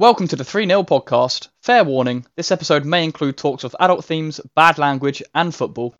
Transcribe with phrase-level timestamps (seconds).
[0.00, 1.48] Welcome to the 3 0 podcast.
[1.60, 5.94] Fair warning, this episode may include talks of adult themes, bad language, and football.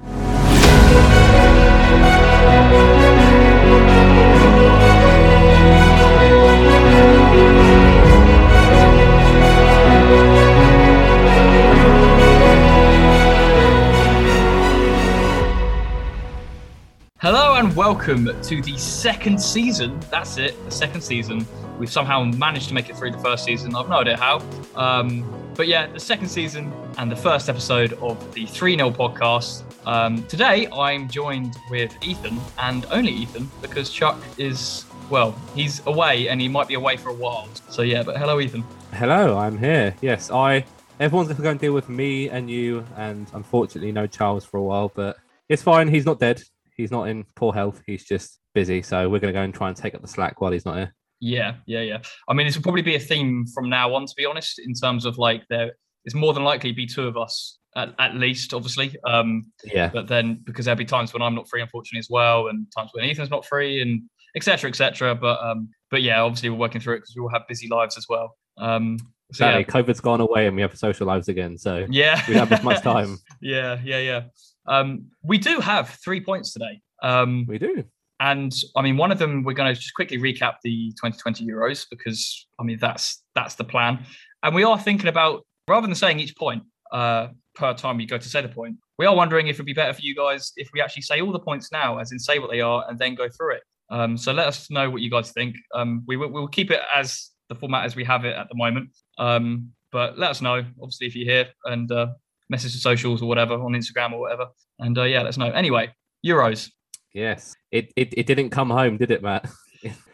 [17.23, 20.01] Hello and welcome to the second season.
[20.11, 21.47] That's it, the second season.
[21.79, 23.77] We've somehow managed to make it through the first season.
[23.77, 24.41] I've no idea how.
[24.75, 29.65] Um, but yeah, the second season and the first episode of the 3 0 podcast.
[29.87, 36.29] Um, today, I'm joined with Ethan and only Ethan because Chuck is, well, he's away
[36.29, 37.51] and he might be away for a while.
[37.69, 38.65] So yeah, but hello, Ethan.
[38.95, 39.95] Hello, I'm here.
[40.01, 40.65] Yes, I.
[40.99, 44.91] Everyone's going to deal with me and you, and unfortunately, no Charles for a while,
[44.95, 45.19] but
[45.51, 45.87] it's fine.
[45.87, 46.43] He's not dead
[46.81, 47.83] he's not in poor health.
[47.87, 48.83] He's just busy.
[48.83, 50.77] So we're going to go and try and take up the slack while he's not
[50.77, 50.95] here.
[51.21, 51.99] Yeah, yeah, yeah.
[52.29, 54.73] I mean, this will probably be a theme from now on, to be honest, in
[54.73, 55.73] terms of like there
[56.05, 58.97] is more than likely be two of us at, at least, obviously.
[59.07, 59.91] Um, yeah.
[59.93, 62.91] But then because there'll be times when I'm not free, unfortunately, as well, and times
[62.93, 64.03] when Ethan's not free, and
[64.35, 64.71] etc.
[64.71, 65.15] etc.
[65.15, 67.99] But um, but yeah, obviously we're working through it because we all have busy lives
[67.99, 68.37] as well.
[68.59, 68.99] Um,
[69.33, 69.81] so exactly.
[69.81, 69.83] Yeah.
[69.83, 71.57] COVID's gone away and we have social lives again.
[71.57, 73.19] So yeah, we have as much time.
[73.41, 74.23] yeah, yeah, yeah.
[74.67, 76.81] Um, we do have three points today.
[77.03, 77.85] Um, we do.
[78.21, 81.87] And I mean, one of them we're going to just quickly recap the 2020 Euros
[81.91, 84.05] because I mean that's that's the plan,
[84.43, 88.19] and we are thinking about rather than saying each point uh, per time you go
[88.19, 90.69] to say the point, we are wondering if it'd be better for you guys if
[90.75, 93.15] we actually say all the points now, as in say what they are, and then
[93.15, 93.63] go through it.
[93.91, 95.57] Um, so let us know what you guys think.
[95.75, 98.55] Um, we will we'll keep it as the format as we have it at the
[98.55, 98.91] moment.
[99.19, 102.09] Um, but let us know, obviously, if you're here and uh,
[102.51, 104.49] message the socials or whatever on Instagram or whatever.
[104.79, 105.51] And uh, yeah, let us know.
[105.51, 105.95] Anyway,
[106.27, 106.71] Euros.
[107.15, 107.55] Yes.
[107.71, 109.49] It, it it didn't come home, did it, Matt?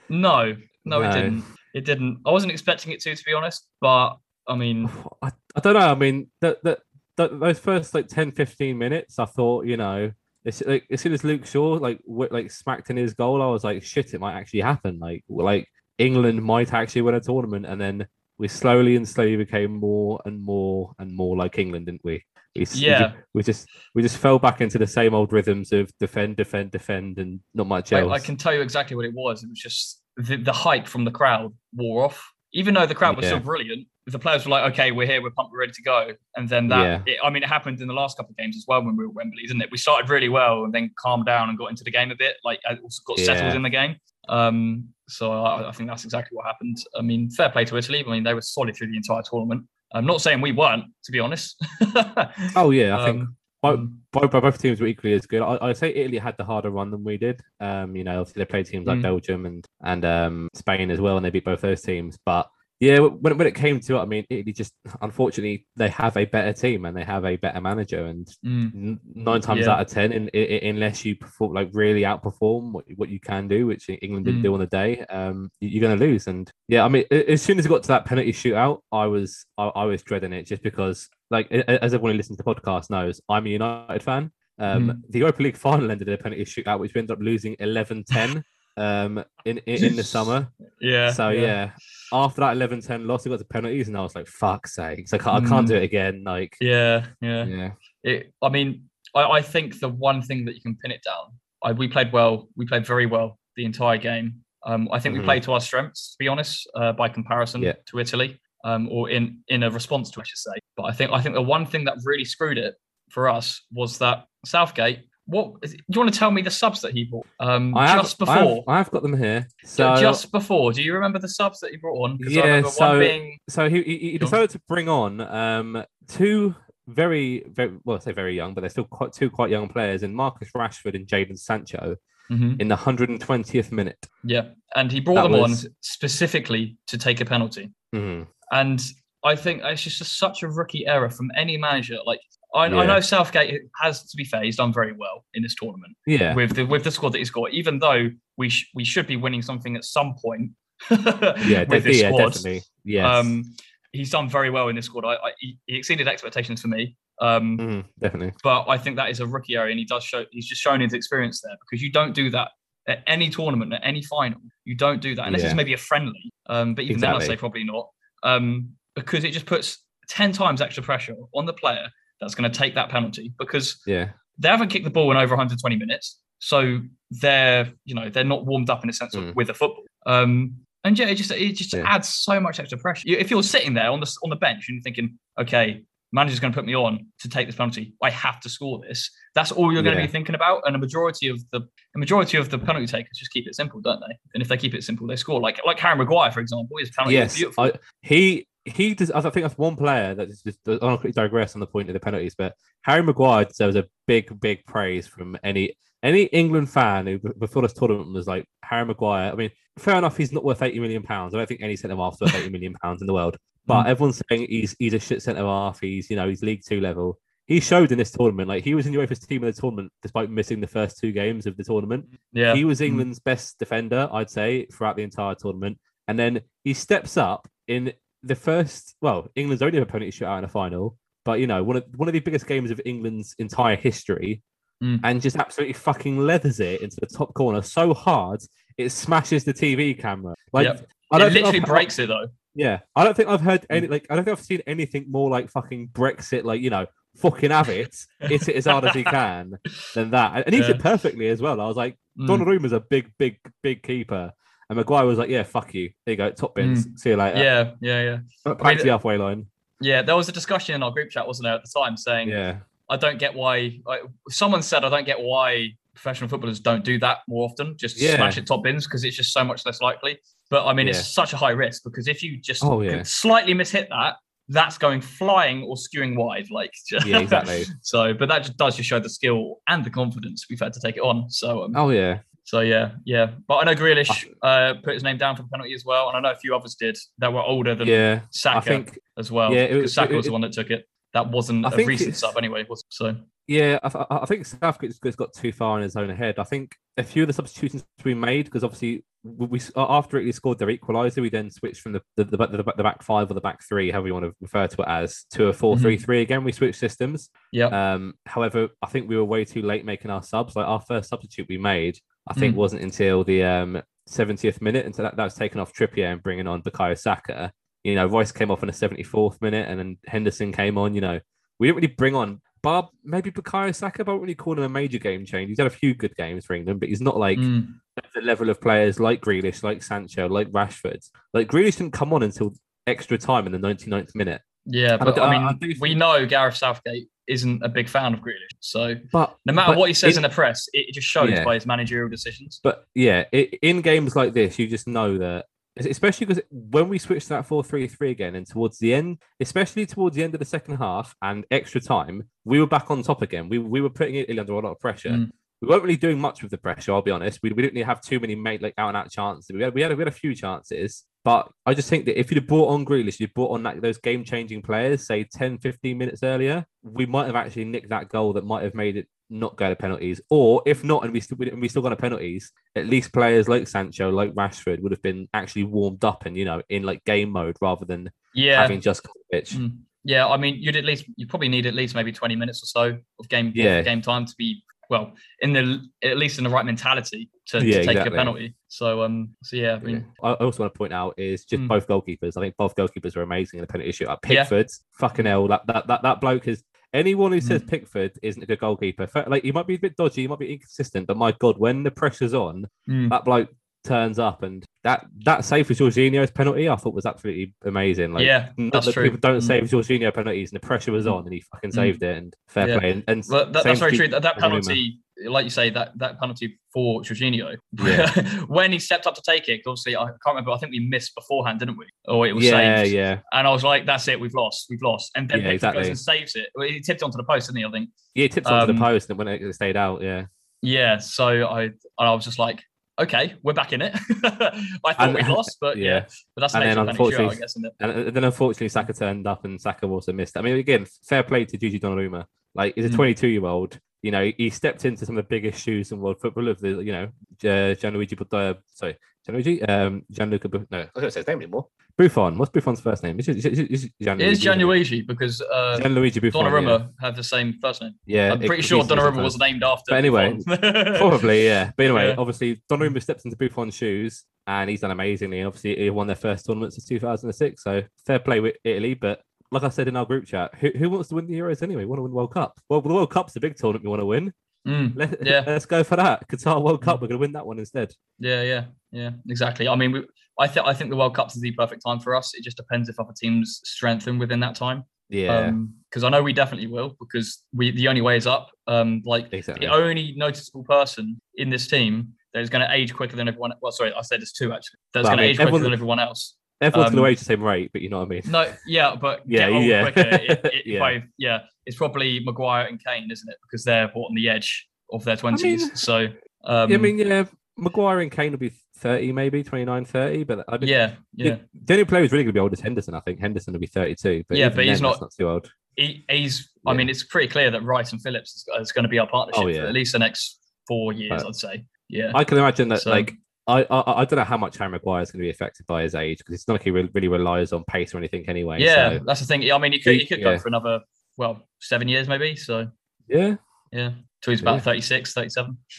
[0.08, 0.52] no,
[0.84, 1.44] no, no, it didn't.
[1.74, 2.20] It didn't.
[2.24, 3.66] I wasn't expecting it to, to be honest.
[3.80, 4.88] But I mean,
[5.22, 5.80] I, I don't know.
[5.80, 6.78] I mean, the, the,
[7.16, 10.12] the, those first like 10, 15 minutes, I thought, you know,
[10.44, 13.46] as, like, as soon as Luke Shaw like w- like smacked in his goal, I
[13.46, 14.98] was like, shit, it might actually happen.
[14.98, 15.68] Like, like
[15.98, 18.06] England might actually win a tournament, and then
[18.38, 22.24] we slowly and slowly became more and more and more like England, didn't we?
[22.54, 26.36] We, yeah, we just, we just fell back into the same old rhythms of defend,
[26.36, 28.10] defend, defend, and not much else.
[28.10, 29.42] I, I can tell you exactly what it was.
[29.42, 32.32] It was just the, the hype from the crowd wore off.
[32.52, 33.32] Even though the crowd was yeah.
[33.32, 36.12] still brilliant, the players were like, "Okay, we're here, we're pumped, we're ready to go."
[36.36, 37.14] And then that, yeah.
[37.14, 39.04] it, I mean, it happened in the last couple of games as well when we
[39.04, 39.68] were at Wembley, didn't it?
[39.70, 42.36] We started really well and then calmed down and got into the game a bit,
[42.44, 43.24] like I also got yeah.
[43.26, 43.96] settled in the game.
[44.28, 46.78] Um, so I, I, think that's exactly what happened.
[46.96, 48.04] I mean, fair play to Italy.
[48.06, 49.64] I mean, they were solid through the entire tournament.
[49.94, 51.56] I'm not saying we weren't, to be honest.
[52.56, 55.42] oh yeah, I think um, both, both, both teams were equally as good.
[55.42, 57.40] I, would say Italy had the harder run than we did.
[57.60, 59.02] Um, you know, obviously they played teams like mm.
[59.02, 62.18] Belgium and and um, Spain as well, and they beat both those teams.
[62.24, 62.48] But
[62.78, 66.26] yeah, when, when it came to it, I mean, Italy just unfortunately they have a
[66.26, 68.98] better team and they have a better manager, and mm.
[69.14, 69.72] nine times yeah.
[69.72, 73.48] out of ten, in, in, unless you perform like really outperform what, what you can
[73.48, 74.44] do, which England didn't mm.
[74.44, 76.26] do on the day, um, you're going to lose.
[76.26, 79.46] And yeah, I mean, as soon as it got to that penalty shootout, I was
[79.56, 82.90] I, I was dreading it just because, like, as everyone who listens to the podcast
[82.90, 84.32] knows, I'm a United fan.
[84.58, 85.02] Um, mm.
[85.08, 88.42] The Europa League final ended in a penalty shootout, which we ended up losing 11-10
[88.76, 90.48] um, in, in, in the summer.
[90.80, 91.12] Yeah.
[91.12, 91.40] So yeah.
[91.40, 91.70] yeah.
[92.12, 95.16] after that 11-10 loss, we got the penalties, and I was like, "Fuck's sake!" So
[95.16, 95.46] I can't, mm.
[95.46, 96.22] I can't do it again.
[96.24, 97.70] Like, yeah, yeah, yeah.
[98.04, 98.84] It, I mean,
[99.14, 101.32] I, I think the one thing that you can pin it down,
[101.62, 102.48] I, we played well.
[102.56, 104.42] We played very well the entire game.
[104.64, 105.22] Um, I think mm-hmm.
[105.22, 107.74] we played to our strengths, to be honest, uh, by comparison yeah.
[107.86, 110.58] to Italy, um, or in in a response to, I should say.
[110.76, 112.74] But I think I think the one thing that really screwed it
[113.10, 116.92] for us was that Southgate what do you want to tell me the subs that
[116.92, 117.26] he brought?
[117.40, 119.48] Um, I just have, before, I have, I have, got them here.
[119.64, 122.18] So just before, do you remember the subs that he brought on?
[122.20, 122.62] Yeah.
[122.62, 123.38] So, being...
[123.48, 126.54] so he, he decided to bring on um, two
[126.86, 130.04] very, very well, I say very young, but they're still quite two quite young players,
[130.04, 131.96] in Marcus Rashford and Jadon Sancho.
[132.28, 132.60] Mm-hmm.
[132.60, 134.04] In the 120th minute.
[134.24, 134.48] Yeah.
[134.74, 135.64] And he brought that them was...
[135.66, 137.70] on specifically to take a penalty.
[137.94, 138.24] Mm-hmm.
[138.50, 138.82] And
[139.24, 141.98] I think it's just such a rookie error from any manager.
[142.04, 142.18] Like
[142.56, 142.76] I, yeah.
[142.78, 144.42] I, know Southgate has to be fair.
[144.42, 145.94] He's done very well in this tournament.
[146.06, 147.52] Yeah, with the with the squad that he's got.
[147.52, 148.08] Even though
[148.38, 150.52] we sh- we should be winning something at some point.
[150.90, 152.32] yeah, with this yeah, squad.
[152.32, 152.62] definitely.
[152.84, 153.06] Yes.
[153.06, 153.44] Um,
[153.92, 155.04] he's done very well in this squad.
[155.04, 156.96] I, I he, he, exceeded expectations for me.
[157.20, 158.32] Um, mm, definitely.
[158.42, 160.24] But I think that is a rookie area, and he does show.
[160.30, 162.50] He's just shown his experience there because you don't do that
[162.88, 164.40] at any tournament, at any final.
[164.64, 165.48] You don't do that unless yeah.
[165.48, 166.32] it's maybe a friendly.
[166.48, 167.18] Um, but even exactly.
[167.18, 167.88] then, I'd say probably not.
[168.22, 171.88] Um, because it just puts ten times extra pressure on the player
[172.20, 174.10] that's going to take that penalty because yeah.
[174.38, 176.18] they haven't kicked the ball in over 120 minutes.
[176.38, 176.80] So
[177.10, 179.34] they're, you know, they're not warmed up in a sense mm.
[179.34, 179.84] with the football.
[180.06, 180.54] Um,
[180.84, 181.82] And yeah, it just it just Yeah.
[181.84, 183.04] adds so much extra pressure.
[183.08, 185.82] If you're sitting there on the on the bench and you're thinking, okay,
[186.12, 189.10] manager's going to put me on to take this penalty, I have to score this.
[189.34, 190.06] That's all you're going to Yeah.
[190.06, 190.62] be thinking about.
[190.64, 191.60] And a majority of the
[191.94, 194.16] a majority of the penalty takers just keep it simple, don't they?
[194.34, 195.40] And if they keep it simple, they score.
[195.40, 197.64] Like like Harry Maguire, for example, his penalty yes, beautiful.
[197.64, 197.72] I,
[198.02, 199.10] he he does.
[199.10, 200.58] I think that's one player that is just.
[200.68, 204.38] I don't digress on the point of the penalties, but Harry Maguire deserves a big,
[204.40, 209.32] big praise from any any England fan who before this tournament was like Harry Maguire.
[209.32, 211.34] I mean, fair enough, he's not worth eighty million pounds.
[211.34, 213.36] I don't think any centre half's worth eighty million pounds in the world.
[213.66, 213.88] But Mm.
[213.88, 215.80] everyone's saying he's he's a shit centre half.
[215.80, 217.18] He's you know he's League Two level.
[217.46, 220.30] He showed in this tournament, like he was in UEFA's team of the tournament despite
[220.30, 222.06] missing the first two games of the tournament.
[222.32, 222.54] yeah.
[222.56, 222.86] He was Mm.
[222.86, 225.78] England's best defender, I'd say, throughout the entire tournament.
[226.08, 227.92] And then he steps up in
[228.26, 231.76] the first, well, England's only ever penalty shootout in a final, but you know, one
[231.76, 234.42] of one of the biggest games of England's entire history,
[234.82, 235.00] Mm.
[235.04, 238.42] and just absolutely fucking leathers it into the top corner so hard
[238.76, 240.34] it smashes the TV camera.
[240.52, 240.86] Like Yep.
[241.12, 242.28] I don't think literally I've- breaks it though.
[242.54, 245.30] Yeah, I don't think I've heard any like I don't think I've seen anything more
[245.30, 246.84] like fucking Brexit, like you know,
[247.16, 249.54] fucking have it, hit it as hard as he can,
[249.94, 250.44] than that.
[250.44, 250.66] And- he Yeah.
[250.66, 251.58] did perfectly as well.
[251.58, 252.28] I was like, Mm.
[252.28, 254.32] Donnarumma's a big, big, big keeper.
[254.68, 255.90] And Maguire was like, yeah, fuck you.
[256.04, 256.86] There you go, top bins.
[257.00, 257.38] See you later.
[257.38, 258.18] Yeah, yeah, yeah.
[258.44, 259.46] Back I mean, to the halfway line.
[259.80, 262.28] Yeah, there was a discussion in our group chat, wasn't there, at the time, saying
[262.30, 262.58] Yeah.
[262.88, 263.78] I don't get why.
[263.84, 267.76] Like, someone said I don't get why professional footballers don't do that more often.
[267.76, 268.16] Just Yeah.
[268.16, 270.18] smash it top bins because it's just so much less likely.
[270.50, 270.90] But I mean, Yeah.
[270.96, 273.02] it's such a high risk because if you just Oh, yeah.
[273.02, 274.14] slightly mishit that,
[274.48, 276.50] that's going flying or skewing wide.
[276.50, 276.70] Like,
[277.06, 277.64] Yeah, exactly.
[277.82, 280.80] so, but that just does just show the skill and the confidence we've had to
[280.80, 281.28] take it on.
[281.30, 282.20] So, um, Oh, yeah.
[282.46, 283.32] So yeah, yeah.
[283.48, 286.16] But I know Grealish uh, put his name down for the penalty as well, and
[286.16, 288.20] I know a few others did that were older than Yeah.
[288.30, 289.52] Saka I think, as well.
[289.52, 290.86] yeah, it because was- Saka it- was the one that took it.
[291.12, 292.64] That wasn't I a recent sub anyway.
[292.68, 293.16] Was so
[293.48, 296.38] yeah, I, th- I think Southgate's got too far in his own head.
[296.38, 300.58] I think a few of the substitutions we made, because obviously we, after Italy scored
[300.58, 303.40] their equaliser, we then switched from the the, the, the, the back five or the
[303.40, 306.20] back three, however you want to refer to it as, to a 4 3 3
[306.20, 306.44] again.
[306.44, 307.30] We switched systems.
[307.52, 310.54] yeah, Um, however, I think we were way too late making our subs.
[310.54, 312.58] Like our first substitute we made, I think Mm.
[312.58, 316.22] wasn't until the um 70th minute, and so that, that was taken off Trippier and
[316.22, 317.52] bringing on Bukayo Saka.
[317.84, 320.94] You know, Rice came off in the 74th minute, and then Henderson came on.
[320.94, 321.20] You know,
[321.58, 324.64] we didn't really bring on Bob, maybe Bukayo Saka, but I wouldn't really call him
[324.64, 325.48] a major game change.
[325.50, 327.74] He's had a few good games for England, but he's not like Mm.
[328.14, 331.08] the level of players like Grealish, like Sancho, like Rashford.
[331.32, 332.54] Like Grealish didn't come on until
[332.86, 334.40] extra time in the 99th minute.
[334.64, 334.96] yeah.
[334.96, 335.42] But I I- mean,
[335.72, 339.72] I we know Gareth Southgate isn't a big fan of Grealish, so But no matter
[339.72, 341.44] but what he says it- in the press, it, it just shows Yeah.
[341.44, 342.60] by his managerial decisions.
[342.62, 345.46] But yeah, i in games like this, you just know that,
[345.76, 349.18] especially because when we switched to that 4 3 3 again, and towards the end,
[349.40, 353.02] especially towards the end of the second half and extra time, we were back on
[353.02, 353.48] top again.
[353.48, 355.10] We, we were putting it under a lot of pressure.
[355.10, 355.30] Mm.
[355.62, 357.40] We weren't really doing much with the pressure, I'll be honest.
[357.42, 359.50] We, we didn't really have too many made like out and out chances.
[359.50, 362.30] We had, we, had, we had a few chances, but I just think that if
[362.30, 365.98] you'd have brought on Grealish, you'd brought on those game changing players, say 10, 15
[365.98, 369.56] minutes earlier, we might have actually nicked that goal that might have made it not
[369.56, 370.20] go to penalties.
[370.30, 373.48] Or if not, and we still and we still got to penalties, at least players
[373.48, 377.02] like Sancho, like Rashford, would have been actually warmed up and you know in like
[377.04, 379.54] game mode rather than Yeah, having just pitch.
[379.54, 379.78] Mm.
[380.04, 380.28] yeah.
[380.28, 382.98] I mean, you'd at least you probably need at least maybe twenty minutes or so
[383.18, 383.78] of game Yeah.
[383.78, 387.58] of game time to be well in the at least in the right mentality to,
[387.58, 388.14] Yeah, to take exactly.
[388.16, 388.54] a penalty.
[388.68, 391.68] So um, so yeah, I mean, I also want to point out is just Mm.
[391.68, 392.36] both goalkeepers.
[392.36, 394.18] I think both goalkeepers are amazing in the penalty shootout.
[394.28, 394.42] Yeah.
[394.42, 396.62] Pickford, fucking hell, that, that that that bloke is.
[396.92, 397.42] Anyone who Mm.
[397.48, 400.38] says Pickford isn't a good goalkeeper, like he might be a bit dodgy, he might
[400.38, 403.50] be inconsistent, but my god, when the pressure's on, mm, that bloke
[403.84, 408.12] turns up, and that that save for Jorginho's penalty, I thought was absolutely amazing.
[408.12, 409.02] Like, yeah, not that's that true.
[409.04, 409.42] people don't Mm.
[409.46, 411.74] save Jorginho penalties, and the pressure was on, and he fucking Mm.
[411.74, 412.78] saved it, and fair Yeah.
[412.78, 412.90] play.
[412.92, 414.08] And, and Well, that, that's very true.
[414.08, 414.40] That, that Donnarumma.
[414.40, 418.10] penalty, like you say, that that penalty for Jorginho, Yeah.
[418.46, 420.52] when he stepped up to take it, obviously I can't remember.
[420.52, 421.86] I think we missed beforehand, didn't we?
[422.06, 422.92] Or it was yeah, saved.
[422.92, 423.18] yeah, yeah.
[423.32, 425.88] And I was like, "That's it, we've lost, we've lost." And then Yeah, Pickford goes
[425.88, 426.48] and saves it.
[426.54, 427.64] Well, He tipped it onto the post, didn't he?
[427.64, 427.90] I think.
[428.14, 428.22] yeah.
[428.24, 430.26] He tipped onto Um, the post, and when it stayed out, yeah.
[430.62, 430.98] Yeah.
[430.98, 432.62] So I, I was just like,
[432.98, 433.92] "Okay, we're back in it."
[434.24, 435.84] I thought And- we lost, but yeah.
[435.84, 436.00] yeah.
[436.34, 437.72] But that's And then of penalty shootout, I unfortunately- guess, isn't it?
[437.80, 440.36] And, and then unfortunately, Saka turned up, and Saka also missed.
[440.36, 442.26] I mean, again, fair play to Gigi Donnarumma.
[442.54, 442.94] Like, he's a Mm.
[442.96, 443.78] 22 year old.
[444.06, 446.70] You know, he stepped into some of the biggest shoes in world football of the,
[446.88, 447.04] you know,
[447.52, 448.96] uh, Gianluigi, But- uh, sorry,
[449.28, 451.66] Gianluigi, um, Gianluca, Bu- no, I was going to say his name anymore.
[451.98, 452.36] Buffon.
[452.38, 453.18] What's Buffon's first name?
[453.18, 454.20] It's, it's, it's, it's It is Gianluigi.
[454.32, 454.44] isn't?
[454.60, 456.44] Gianluigi because uh, Gianluigi Buffon.
[456.44, 457.94] Donnarumma have the same first name.
[458.06, 459.90] Yeah, yeah I'm pretty it- sure he's- he's Donnarumma was named after.
[459.90, 460.94] But anyway, Buffon.
[461.02, 461.72] Probably, yeah.
[461.76, 462.14] But anyway, Yeah.
[462.18, 465.42] obviously, Donnarumma steps into Buffon's shoes and he's done amazingly.
[465.42, 467.62] Obviously, he won their first tournament since 2006.
[467.64, 468.94] So fair play with Italy.
[468.94, 471.62] But like I said in our group chat, who, who wants to win the Euros
[471.62, 471.84] anyway?
[471.84, 472.58] Want to win World Cup?
[472.68, 474.32] Well, the World Cup's the big tournament we want to win.
[474.66, 475.44] Mm, Let, yeah.
[475.46, 476.28] Let's go for that.
[476.28, 476.98] Qatar World Cup.
[476.98, 477.02] Mm.
[477.02, 477.92] We're going to win that one instead.
[478.18, 479.68] Yeah, yeah, yeah, exactly.
[479.68, 480.04] I mean, we,
[480.38, 482.34] I think I think the World Cup's is the perfect time for us.
[482.34, 484.84] It just depends if other teams strengthen within that time.
[485.08, 485.52] Yeah.
[485.88, 486.96] Because I know we definitely will.
[486.98, 488.50] Because we the only way is up.
[488.66, 489.66] Um, like exactly.
[489.66, 493.52] the only noticeable person in this team that is going to age quicker than everyone.
[493.62, 494.78] Well, sorry, I said there's two actually.
[494.92, 496.35] That's going to age quicker everyone- than everyone else.
[496.60, 498.22] Everyone's going um, to age the same rate, but you know what I mean.
[498.28, 499.86] No, yeah, but Yeah, yeah.
[499.94, 500.98] It, it, Yeah.
[501.18, 503.36] yeah, it's probably Maguire and Kane, isn't it?
[503.42, 505.62] Because they're on the edge of their twenties.
[505.66, 506.06] mean- so,
[506.44, 507.24] um, yeah, I mean, yeah,
[507.58, 510.24] Maguire and Kane will be 30, maybe 29, 30.
[510.24, 511.36] But I mean, yeah, yeah.
[511.64, 512.94] the only player who's really going to be old is Henderson.
[512.94, 514.24] I think Henderson will be 32.
[514.28, 515.50] But Yeah, but he's then, not- not too old.
[515.76, 516.50] He, he's.
[516.66, 519.06] I mean, it's pretty clear that Rice and Phillips is, is going to be our
[519.06, 521.22] partnership Oh, for at least the next four years.
[521.22, 521.64] Uh, I'd say.
[521.90, 522.12] Yeah.
[522.14, 523.12] I can imagine that, So- like,
[523.46, 525.82] I, I I don't know how much Harry Maguire is going to be affected by
[525.82, 528.60] his age because it's not like he re- really relies on pace or anything anyway.
[528.60, 529.50] yeah, so- that's the thing.
[529.52, 530.24] I mean, he could, he could Yeah.
[530.34, 530.80] go for another,
[531.16, 532.34] well, seven years maybe.
[532.36, 532.68] So,
[533.08, 533.36] yeah.
[533.72, 533.90] yeah,
[534.22, 534.60] till he's about Yeah.
[534.60, 535.56] 36, 37.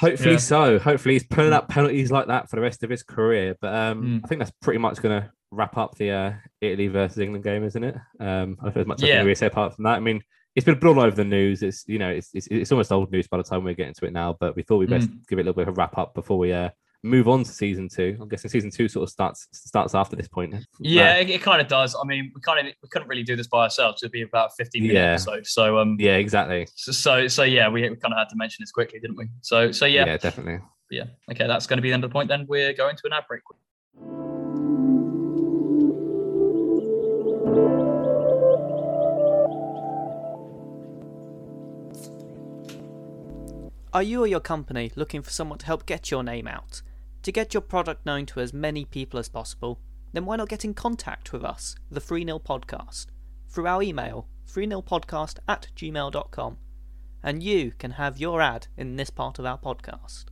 [0.00, 0.36] Hopefully Yeah.
[0.36, 0.78] so.
[0.78, 3.56] Hopefully he's pulling up penalties like that for the rest of his career.
[3.60, 4.20] But um, Mm.
[4.24, 7.64] I think that's pretty much going to wrap up the uh, Italy versus England game,
[7.64, 7.94] isn't it?
[8.20, 9.16] Um, I don't know as much as I Yeah.
[9.18, 9.96] can really say apart from that.
[9.96, 10.20] I mean,
[10.56, 11.62] it's been blown over the news.
[11.62, 14.04] It's you know, it's, it's it's almost old news by the time we get into
[14.06, 14.36] it now.
[14.40, 16.38] But we thought we'd best give it a little bit of a wrap up before
[16.38, 16.70] we uh,
[17.02, 18.16] move on to season two.
[18.20, 20.54] I'm guessing season two sort of starts starts after this point.
[20.80, 21.94] Yeah, it, it kind of does.
[21.94, 24.02] I mean, we kind of we couldn't really do this by ourselves.
[24.02, 25.10] It'd be about 15 minute Yeah.
[25.12, 25.46] episode.
[25.46, 26.66] So um, Yeah, exactly.
[26.74, 29.28] so so, so yeah, we, we kind of had to mention this quickly, didn't we?
[29.42, 30.58] So so yeah, yeah definitely.
[30.90, 31.04] yeah.
[31.30, 32.28] Okay, that's going to be the end of the point.
[32.28, 33.42] Then we're going to an ad break.
[43.96, 46.82] Are you or your company looking for someone to help get your name out?
[47.22, 49.80] To get your product known to as many people as possible?
[50.12, 53.06] Then why not get in contact with us, the Free Nil Podcast,
[53.48, 56.58] through our email, freenilpodcast at gmail.com.
[57.22, 60.26] And you can have your ad in this part of our podcast.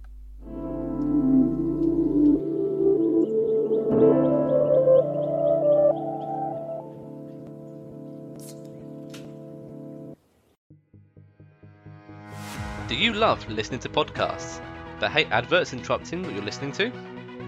[12.86, 14.60] Do you love listening to podcasts,
[15.00, 16.90] but hate adverts interrupting what you're listening to?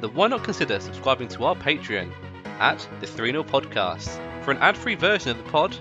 [0.00, 2.10] Then why not consider subscribing to our Patreon
[2.58, 4.08] at the 3 0 Podcast
[4.42, 5.76] for an ad free version of the pod,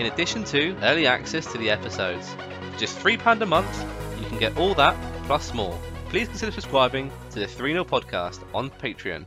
[0.00, 2.34] in addition to early access to the episodes.
[2.72, 3.84] For just £3 a month,
[4.18, 4.96] you can get all that
[5.26, 5.78] plus more.
[6.08, 9.24] Please consider subscribing to the 3 0 Podcast on Patreon.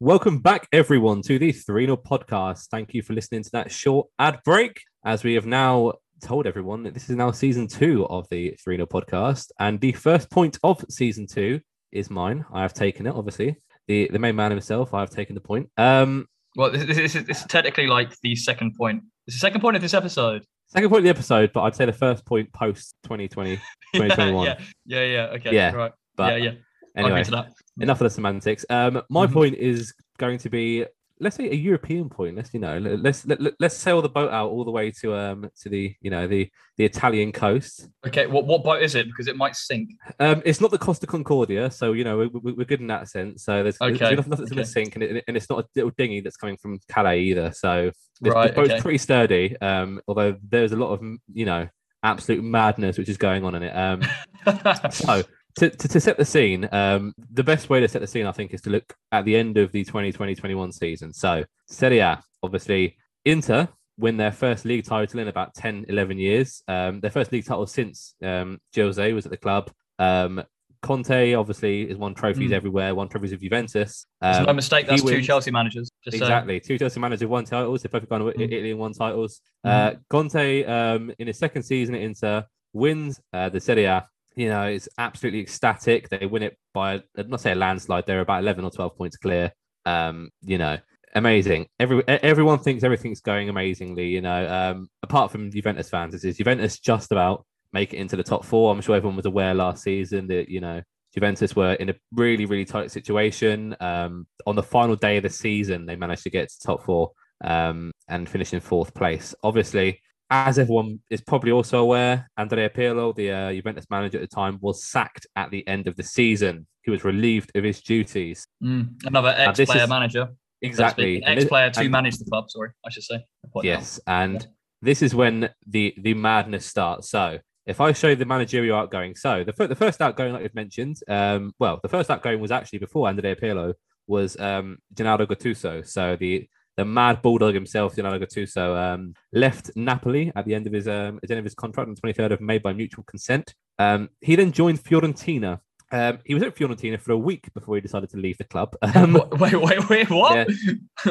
[0.00, 2.66] Welcome back, everyone, to the 3 0 podcast.
[2.66, 4.82] Thank you for listening to that short ad break.
[5.04, 5.92] As we have now
[6.22, 9.50] told everyone that this is now season two of the 3 0 podcast.
[9.58, 11.60] And the first point of season two
[11.92, 12.44] is mine.
[12.52, 13.56] I have taken it, obviously.
[13.88, 15.68] The, the main man himself, I have taken the point.
[15.76, 19.02] Um, Well, this, this, this, is- this is technically like the second point.
[19.26, 20.44] It's the second point of this episode.
[20.68, 23.56] second point of the episode, but I'd say the first point post 2020,
[23.94, 24.46] 2021.
[24.46, 25.22] yeah, yeah, yeah.
[25.36, 25.92] Okay, Yeah, right.
[26.16, 26.58] But yeah, yeah.
[26.96, 27.52] Anyway, to that.
[27.80, 28.64] enough of the semantics.
[28.70, 29.32] Um, my Mhm.
[29.32, 30.84] point is going to be,
[31.20, 32.36] let's say, a European point.
[32.36, 34.90] Let's you know, let- let's let, let, let's sail the boat out all the way
[35.02, 37.88] to um to the you know the the Italian coast.
[38.06, 39.06] Okay, what what boat is it?
[39.06, 39.90] Because it might sink.
[40.18, 43.08] Um, it's not the Costa Concordia, so you know we, we, we're good in that
[43.08, 43.44] sense.
[43.44, 45.68] So there's, there's Okay, nothing, nothing's going to sink, and, it, and it's not a
[45.76, 47.52] little dinghy that's coming from Calais either.
[47.52, 48.80] So this, Right, this boat's okay.
[48.80, 49.56] pretty sturdy.
[49.60, 51.02] Um, although there's a lot of
[51.32, 51.68] you know
[52.02, 53.70] absolute madness which is going on in it.
[53.70, 54.02] Um,
[54.90, 55.22] so
[55.56, 58.32] to, to, to set the scene, um, the best way to set the scene, I
[58.32, 61.12] think, is to look at the end of the 2020-21 season.
[61.12, 66.62] So Serie A, obviously, Inter win their first league title in about 10, 11 years.
[66.66, 69.70] Um, their first league title since um, Jose was at the club.
[69.98, 70.42] Um,
[70.82, 72.54] Conte, obviously, has won trophies Mm.
[72.54, 74.06] everywhere, won trophies with Juventus.
[74.20, 74.86] It's Um, no mistake.
[74.86, 75.90] That's two wins- Chelsea managers.
[76.04, 76.60] Exactly.
[76.60, 77.82] Two Chelsea managers won titles.
[77.82, 78.40] They've both gone to Mm.
[78.42, 79.40] Italy and won titles.
[79.62, 82.44] Uh, Conte, um, in his second season at Inter,
[82.74, 84.06] wins uh, the Serie A.
[84.36, 86.08] You know, it's absolutely ecstatic.
[86.08, 88.04] They win it by, I'd not say a landslide.
[88.06, 89.52] They're about 11 or 12 points clear.
[89.86, 90.78] Um, you know,
[91.14, 91.68] amazing.
[91.78, 96.24] Every Everyone thinks everything's going amazingly, you know, um, apart from Juventus fans.
[96.24, 98.72] Is Juventus just about make it into the top four.
[98.72, 100.80] I'm sure everyone was aware last season that, you know,
[101.12, 103.76] Juventus were in a really, really tight situation.
[103.80, 107.12] Um, on the final day of the season, they managed to get to top four
[107.42, 109.34] um, and finish in fourth place.
[109.42, 110.00] Obviously,
[110.30, 114.58] as everyone is probably also aware, Andrea Pirlo, the uh, Juventus manager at the time,
[114.60, 116.66] was sacked at the end of the season.
[116.82, 118.46] He was relieved of his duties.
[118.62, 120.28] Mm, Another ex-player is- manager.
[120.62, 121.22] Exactly.
[121.22, 122.50] An ex-player to and- manage the club.
[122.50, 123.16] Sorry, I should say.
[123.16, 123.80] I point that out.
[123.80, 124.46] Yes, and
[124.80, 127.10] this is when the the madness starts.
[127.10, 130.96] So if I show the managerial outgoing, so the the first outgoing, like we've mentioned,
[131.08, 133.74] um, well, the first outgoing was actually before Andrea Pirlo
[134.06, 135.86] was um, Gennaro Gattuso.
[135.86, 140.72] So the the mad bulldog himself, Gennaro Gattuso, um, left Napoli at the end of
[140.72, 143.04] his um, at the end of his contract on the 23rd of May by mutual
[143.04, 143.54] consent.
[143.78, 145.60] Um, he then joined Fiorentina.
[145.92, 148.74] Um, he was at Fiorentina for a week before he decided to leave the club.
[148.96, 150.36] Um, wait, wait, wait, what?
[150.36, 150.54] Yeah.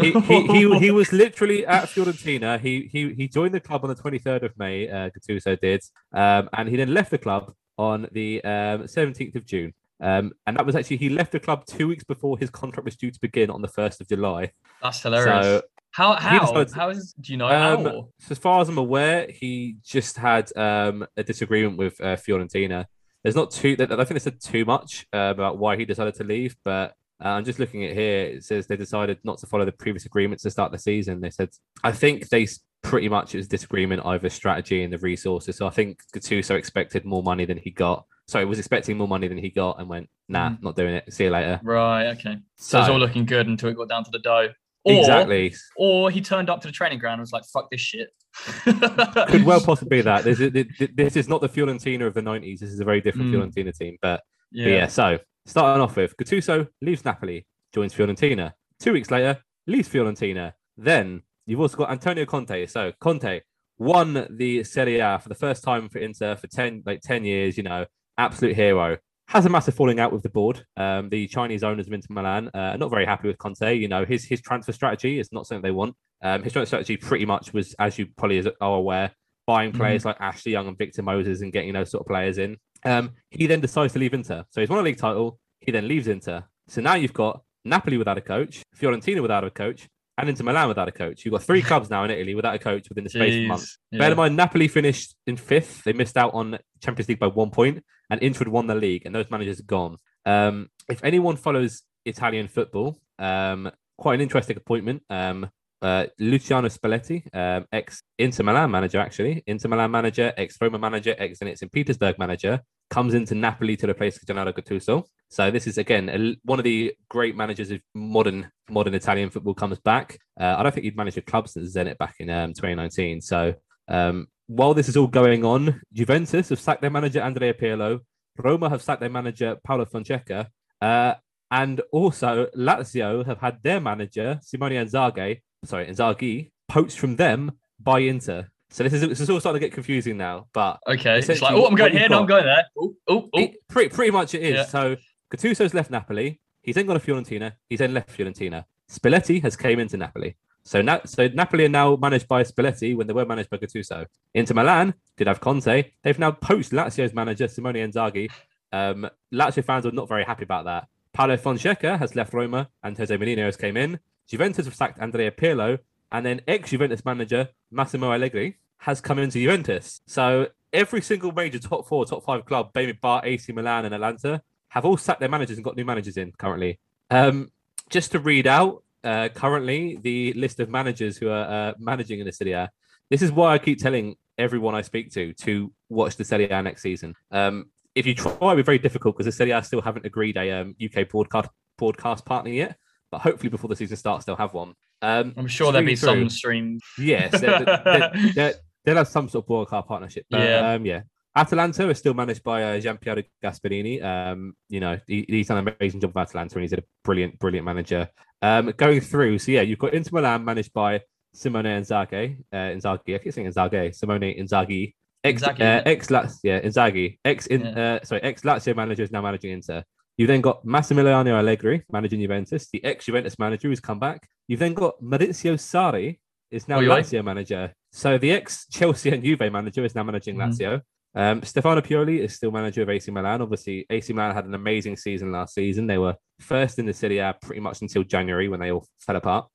[0.02, 2.60] He, he, he, he, was literally at Fiorentina.
[2.60, 4.90] He he he joined the club on the 23rd of May.
[4.90, 5.82] Uh, Gattuso did,
[6.14, 9.74] um, and he then left the club on the um, 17th of June.
[10.04, 12.98] Um, and that was actually he left the club two weeks before his contract was
[12.98, 14.52] due to begin on the first of July.
[14.82, 15.46] That's hilarious.
[15.46, 18.10] So how how how is do you know um, how?
[18.20, 22.86] So as far as I'm aware, he just had um, a disagreement with uh, Fiorentina.
[23.24, 23.78] There's not too.
[23.80, 26.96] I don't think they said too much uh, about why he decided to leave, but
[27.24, 28.26] uh, I'm just looking at here.
[28.26, 31.22] It says they decided not to follow the previous agreements to start the season.
[31.22, 31.50] They said
[31.82, 32.48] I think they
[32.82, 35.56] pretty much it was disagreement over strategy and the resources.
[35.56, 39.28] So I think Gattuso expected more money than he got sorry, was expecting more money
[39.28, 40.64] than he got and went, nah, mm.
[40.64, 41.12] not doing it.
[41.14, 41.60] See you later.
[41.64, 42.08] Right.
[42.08, 42.38] Okay.
[42.58, 44.50] So, so it's all looking good until it got down to the dough.
[44.86, 45.54] Or, exactly.
[45.78, 48.10] Or he turned up to the training ground and was like, fuck this shit.
[48.64, 50.24] Could well possibly be that.
[50.26, 50.52] This is,
[50.94, 52.60] this is not the Fiorentina of the 90s.
[52.60, 53.36] This is a very different mm.
[53.36, 53.98] Fiorentina team.
[54.02, 54.66] But yeah.
[54.66, 58.54] but yeah, so starting off with Gattuso leaves Napoli, joins Fiorentina.
[58.80, 60.54] Two weeks later, leaves Fiorentina.
[60.78, 62.66] Then you've also got Antonio Conte.
[62.66, 63.42] So Conte
[63.78, 67.58] won the Serie A for the first time for Inter for 10, like 10 years,
[67.58, 67.86] you know,
[68.18, 68.98] absolute hero.
[69.28, 70.66] Has a massive falling out with the board.
[70.76, 73.76] Um, the Chinese owners of Inter Milan uh, are not very happy with Conte.
[73.76, 75.96] You know, his his transfer strategy is not something they want.
[76.22, 79.12] Um, his transfer strategy pretty much was, as you probably are aware,
[79.48, 79.80] buying mm-hmm.
[79.80, 80.10] players mm-hmm.
[80.10, 82.58] like Ashley Young and Victor Moses and getting those sort of players in.
[82.86, 84.44] Um, he then decides to leave Inter.
[84.50, 85.40] So he's won a league title.
[85.62, 86.44] He then leaves Inter.
[86.68, 90.68] So now you've got Napoli without a coach, Fiorentina without a coach, and Inter Milan
[90.68, 91.26] without a coach.
[91.26, 93.48] You've got three clubs now in Italy without a coach within the space Jeez, of
[93.48, 93.78] months.
[93.92, 94.00] Yeah.
[94.00, 95.84] Bear in mind, Napoli finished in fifth.
[95.84, 99.04] They missed out on Champions League by one point, and Inter had won the league,
[99.06, 99.98] and those managers are gone.
[100.26, 105.04] Um, if anyone follows Italian football, um, quite an interesting appointment.
[105.10, 105.50] Um,
[105.82, 111.14] uh, Luciano Spalletti, um, ex Inter Milan manager, actually, Inter Milan manager, ex Roma manager,
[111.18, 111.72] ex Zenit St.
[111.72, 115.04] Petersburg manager, comes into Napoli to replace Gennaro Gattuso.
[115.30, 119.54] So this is again a, one of the great managers of modern modern Italian football
[119.54, 120.18] comes back.
[120.40, 123.20] Uh, I don't think he'd managed a club since Zenit back in um, 2019.
[123.20, 123.54] So
[123.90, 128.02] um, while this is all going on, Juventus have sacked their manager Andrea Pirlo.
[128.38, 130.50] Roma have sacked their manager Paulo Fonseca.
[130.82, 131.14] Uh,
[131.52, 138.00] and also Lazio have had their manager Simone Inzaghi, sorry Inzaghi, poached from them by
[138.00, 138.48] Inter.
[138.72, 140.48] So this is this is all starting to get confusing now.
[140.52, 142.66] But okay, it's like oh, I'm going here, no, I'm going there.
[142.76, 143.48] Oh, oh, oh.
[143.70, 144.56] pretty, pretty much it is.
[144.56, 144.66] Yeah.
[144.66, 144.98] So
[145.32, 146.42] Gattuso's left Napoli.
[146.64, 147.54] He's then gone to Fiorentina.
[147.70, 148.66] He's then left Fiorentina.
[148.92, 150.36] Spalletti has came into Napoli.
[150.64, 154.06] So so Napoli are now managed by Spalletti when they were managed by Gattuso.
[154.34, 155.92] Inter Milan did have Conte.
[156.04, 158.32] They've now poached Lazio's manager Simone Inzaghi.
[158.72, 160.88] Um, Lazio fans are not very happy about that.
[161.14, 164.00] Paulo Fonseca has left Roma and Jose Mourinho has came in.
[164.28, 165.78] Juventus have sacked Andrea Pirlo,
[166.12, 170.02] and then ex-Juventus manager Massimo Allegri has come into Juventus.
[170.08, 174.42] So every single major top four, top five club, maybe bar AC Milan and Atalanta,
[174.70, 176.80] have all sacked their managers and got new managers in currently.
[177.12, 177.52] Um,
[177.90, 182.26] just to read out uh, currently the list of managers who are uh, managing in
[182.26, 182.70] the Serie A.
[183.10, 186.62] This is why I keep telling everyone I speak to to watch the Serie A
[186.62, 187.16] next season.
[187.32, 190.38] Um, if you try, it'll be very difficult because the Serie A still haven't agreed
[190.38, 192.78] a um, UK broadcast broadcast partner yet.
[193.12, 194.74] But hopefully, before the season starts, they'll have one.
[195.02, 196.80] Um, I'm sure there'll be through, some stream.
[196.98, 200.26] Yes, they'll have some sort of broadcast partnership.
[200.32, 201.02] But, yeah, um, yeah.
[201.36, 204.04] Atalanta is still managed by uh, Gianpiero Gasperini.
[204.04, 207.40] Um, you know, he, he's done an amazing job of Atalanta and he's a brilliant,
[207.40, 208.08] brilliant manager.
[208.42, 211.02] Um, going through, so yeah, you've got Inter Milan managed by
[211.34, 212.38] Simone Inzaghi.
[212.52, 213.96] Uh, Inzaghi, I keep saying Inzaghi.
[213.96, 214.94] Simone Inzaghi.
[215.24, 217.18] Ex, Inzaghi, uh, ex Lazio, yeah, Inzaghi.
[217.24, 217.96] Ex, in, yeah.
[218.02, 219.84] uh, sorry, ex Lazio manager is now managing Inter.
[220.18, 224.28] You've then got Massimiliano Allegri managing Juventus, the ex Juventus manager who's come back.
[224.48, 226.20] You've then got Maurizio Sarri
[226.52, 227.74] is now oh, Lazio manager.
[227.92, 230.52] So the ex Chelsea and Juve manager is now managing mm-hmm.
[230.52, 230.82] Lazio.
[231.16, 233.42] Um, Stefano Pioli is still manager of AC Milan.
[233.42, 235.86] Obviously, AC Milan had an amazing season last season.
[235.86, 239.16] They were first in the Serie A pretty much until January when they all fell
[239.16, 239.48] apart.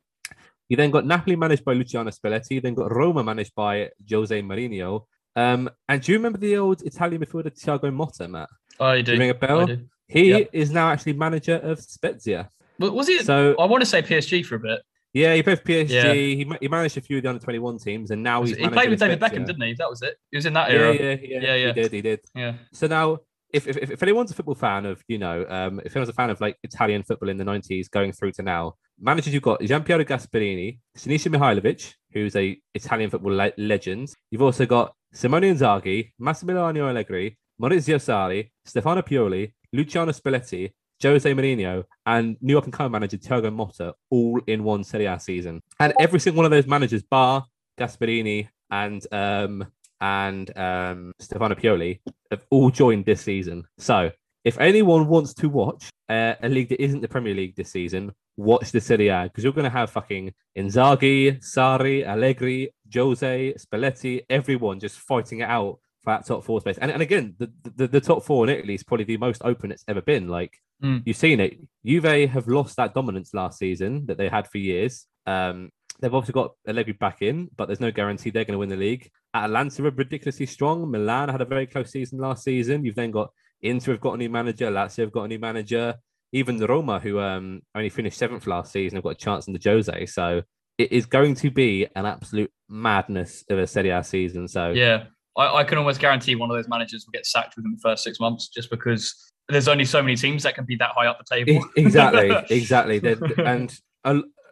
[0.68, 2.62] You then got Napoli managed by Luciano Spalletti.
[2.62, 5.05] Then got Roma managed by Jose Mourinho.
[5.35, 8.49] Um, and do you remember the old Italian midfielder Thiago Motta, Matt?
[8.79, 9.14] I do.
[9.14, 9.66] do ring a bell?
[10.09, 10.51] He yep.
[10.53, 12.51] is now actually manager of Spezia.
[12.79, 13.23] But was he?
[13.23, 14.81] So I want to say PSG for a bit.
[15.12, 15.90] Yeah, he played for PSG.
[15.90, 16.12] Yeah.
[16.12, 18.68] He, he managed a few of the under twenty one teams, and now he's he
[18.68, 19.75] played with David Beckham, didn't he?
[19.75, 20.16] That was it.
[20.31, 20.94] He was in that era.
[20.94, 21.40] Yeah, yeah, yeah.
[21.40, 21.66] yeah, yeah.
[21.68, 21.92] He did.
[21.92, 22.21] He did.
[22.35, 22.55] Yeah.
[22.73, 23.18] So now,
[23.53, 26.31] if, if if anyone's a football fan of you know, um, if anyone's a fan
[26.31, 30.05] of like Italian football in the nineties, going through to now, managers you've got Gianpiero
[30.05, 34.12] Gasperini, Sinisa Mihajlovic, who's a Italian football le- legend.
[34.31, 40.71] You've also got Simone Inzaghi, Massimiliano Allegri, Maurizio Sarri, Stefano Pioli, Luciano Spalletti,
[41.03, 45.19] Jose Mourinho, and new up and coming manager Thiago Motta all in one Serie A
[45.19, 45.63] season.
[45.81, 47.45] And every single one of those managers, bar
[47.79, 49.67] Gasperini and um,
[50.01, 53.65] and um, Stefano Pioli, have all joined this season.
[53.79, 54.11] So
[54.45, 58.13] if anyone wants to watch uh, a league that isn't the Premier League this season,
[58.37, 64.25] watch the Serie A because you're going to have fucking Inzaghi, Sarri, Allegri, Jose, Spalletti,
[64.31, 66.79] everyone just fighting it out for that top four space.
[66.79, 69.71] And, and again, the, the, the top four in Italy is probably the most open
[69.71, 70.29] it's ever been.
[70.29, 71.03] Like mm.
[71.05, 71.59] you've seen it.
[71.85, 75.07] Juve have lost that dominance last season that they had for years.
[75.27, 78.71] Um, they've obviously got Allegri back in, but there's no guarantee they're going to win
[78.71, 79.11] the league.
[79.35, 80.90] Atalanta are ridiculously strong.
[80.90, 82.85] Milan had a very close season last season.
[82.85, 84.71] You've then got Inter have got a new manager.
[84.71, 85.94] Lazio have got a new manager.
[86.33, 89.61] Even Roma, who um, only finished seventh last season, have got a chance in the
[89.62, 90.07] Jose.
[90.07, 90.42] So
[90.79, 94.47] it is going to be an absolute madness of a Serie A season.
[94.47, 95.05] So yeah,
[95.37, 98.05] I, I can almost guarantee one of those managers will get sacked within the first
[98.05, 99.14] six months, just because
[99.49, 101.64] there's only so many teams that can be that high up the table.
[101.77, 103.01] exactly, exactly.
[103.38, 103.79] and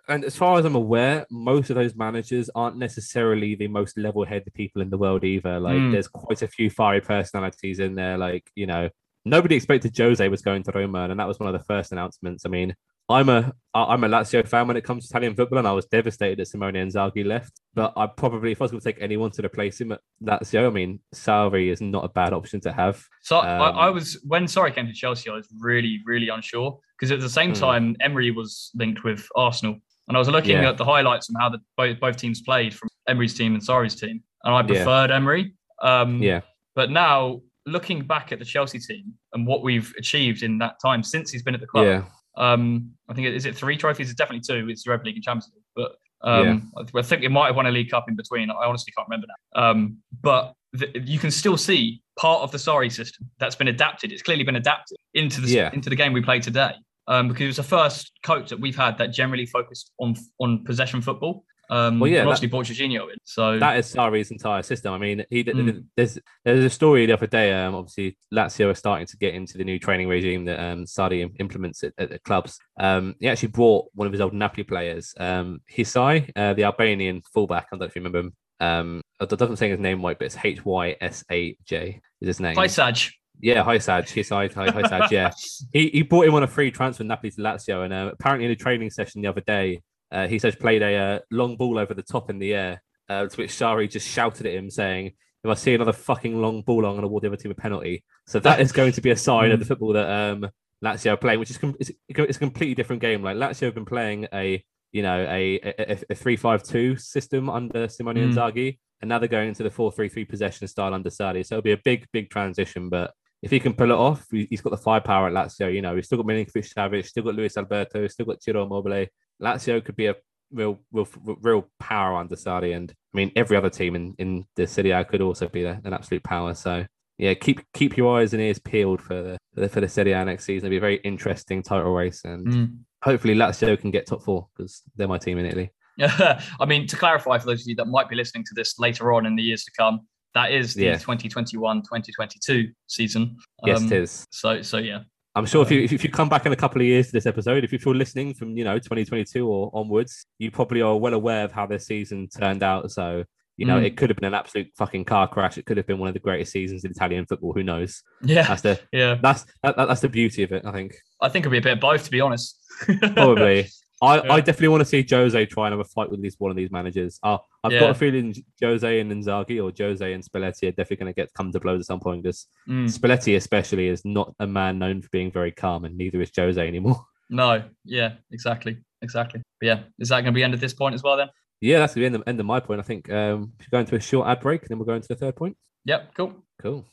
[0.09, 4.55] and as far as I'm aware, most of those managers aren't necessarily the most level-headed
[4.55, 5.59] people in the world either.
[5.59, 5.93] Like, mm.
[5.93, 8.17] there's quite a few fiery personalities in there.
[8.17, 8.89] Like, you know,
[9.25, 12.47] nobody expected Jose was going to Roma, and that was one of the first announcements.
[12.47, 12.75] I mean,
[13.09, 15.85] I'm a I'm a Lazio fan when it comes to Italian football, and I was
[15.87, 17.61] devastated that Simone Inzaghi left.
[17.75, 20.67] But I probably, if I was going to take anyone to replace him at Lazio,
[20.67, 23.05] I mean, Sarri is not a bad option to have.
[23.23, 26.79] So um, I, I, was when Sarri came to Chelsea, I was really really unsure
[26.99, 27.61] because at the same hmm.
[27.61, 29.77] time Emery was linked with Arsenal,
[30.09, 30.71] and I was looking yeah.
[30.71, 33.95] at the highlights and how the both, both teams played from Emery's team and Sarri's
[33.95, 35.17] team, and I preferred yeah.
[35.17, 35.55] Emery.
[35.83, 36.41] Um, yeah.
[36.75, 41.03] But now looking back at the Chelsea team and what we've achieved in that time
[41.03, 42.05] since he's been at the club, yeah.
[42.37, 44.11] Um, I think is it three trophies?
[44.11, 44.69] It's definitely two.
[44.69, 47.01] It's the Europa League and Champions League, but um, yeah.
[47.01, 48.51] I think it might have won a League Cup in between.
[48.51, 49.71] I honestly can't remember now.
[49.71, 54.13] Um, but the, you can still see part of the Sarri system that's been adapted.
[54.13, 55.71] It's clearly been adapted into the yeah.
[55.73, 56.73] into the game we play today
[57.09, 60.65] um, because it was the first coach that we've had that generally focused on on
[60.65, 61.45] possession football.
[61.69, 63.19] Um, well, yeah, obviously brought Jorginho in.
[63.25, 64.93] So that is Sarri's entire system.
[64.93, 65.85] I mean, he mm.
[65.97, 67.53] there's there's a story the other day.
[67.53, 71.29] Um, obviously Lazio are starting to get into the new training regime that um Sarri
[71.39, 72.59] implements at, at the clubs.
[72.79, 77.23] Um, he actually brought one of his old Napoli players, um, Hysaj, uh, the Albanian
[77.33, 77.65] fullback.
[77.65, 78.33] I don't know if you remember him.
[78.59, 82.27] Um, it doesn't say his name right, but it's H Y S A J is
[82.29, 82.57] his name.
[82.57, 83.13] Hysaj.
[83.41, 84.07] Yeah, Hysaj.
[84.07, 84.53] Hysaj.
[84.53, 85.11] Hysaj.
[85.11, 85.31] Yeah,
[85.73, 88.53] he he brought him on a free transfer Napoli to Lazio, and uh, apparently in
[88.53, 91.95] a training session the other day, uh, he says played a uh, long ball over
[91.95, 95.13] the top in the air, uh, to which Sarri just shouted at him, saying,
[95.45, 97.55] "If I see another fucking long ball, I'm going to award the other team a
[97.55, 100.49] penalty." So that is going to be a sign of the football that um,
[100.85, 103.23] Lazio are playing, which is com- it's, it's, a completely different game.
[103.23, 107.51] Like Lazio have been playing a you know a a, a three five two system
[107.51, 108.33] under Simone mm.
[108.33, 111.45] Inzaghi, and now they're going into the four three three possession style under Sarri.
[111.45, 114.61] So it'll be a big big transition, but if he can pull it off, he's
[114.61, 115.73] got the firepower at Lazio.
[115.73, 119.07] You know, he's still got Milinkovic Savic, still got Luis Alberto, still got Ciro Immobile.
[119.43, 120.15] Lazio could be a
[120.51, 124.67] real, real, real power under Sarri, and I mean every other team in in the
[124.67, 126.55] Serie A could also be an absolute power.
[126.55, 126.87] So
[127.19, 130.13] yeah, keep keep your eyes and ears peeled for the for the, for the Serie
[130.13, 130.67] A next season.
[130.67, 132.79] It'll be a very interesting title race, and mm.
[133.03, 135.71] hopefully Lazio can get top four because they're my team in Italy.
[135.97, 138.79] Yeah, I mean to clarify for those of you that might be listening to this
[138.79, 140.97] later on in the years to come, that is the yeah.
[140.97, 143.37] 2021-2022 season.
[143.65, 144.27] Yes, um, it is.
[144.31, 145.01] So so yeah,
[145.35, 147.25] I'm sure if you if you come back in a couple of years to this
[147.25, 151.45] episode, if you're listening from you know 2022 or onwards, you probably are well aware
[151.45, 152.91] of how this season turned out.
[152.91, 153.25] So
[153.57, 153.87] you know, mm.
[153.87, 155.57] it could have been an absolute fucking car crash.
[155.57, 157.55] It could have been one of the greatest seasons in Italian football.
[157.55, 158.03] Who knows?
[158.23, 160.67] Yeah, that's the yeah that's that, that's the beauty of it.
[160.67, 160.95] I think.
[161.23, 162.59] I think it'll be a bit of both, to be honest.
[163.15, 163.69] Probably.
[164.03, 164.33] I, yeah.
[164.33, 166.51] I definitely want to see Jose try and have a fight with at least one
[166.51, 167.19] of these managers.
[167.23, 167.81] Uh, I've yeah.
[167.81, 171.33] got a feeling Jose and Inzaghi or Jose and Spalletti are definitely going to get
[171.35, 172.23] come to blows at some point.
[172.23, 172.85] Because mm.
[172.87, 176.67] Spalletti, especially, is not a man known for being very calm, and neither is Jose
[176.67, 177.05] anymore.
[177.29, 179.43] No, yeah, exactly, exactly.
[179.61, 181.29] But yeah, is that going to be end at this point as well then?
[181.61, 182.79] Yeah, that's the end of, end of my point.
[182.79, 184.95] I think um, we should go into a short ad break, and then we'll go
[184.95, 185.57] into the third point.
[185.87, 186.35] Yep, cool.
[186.63, 186.85] Cool.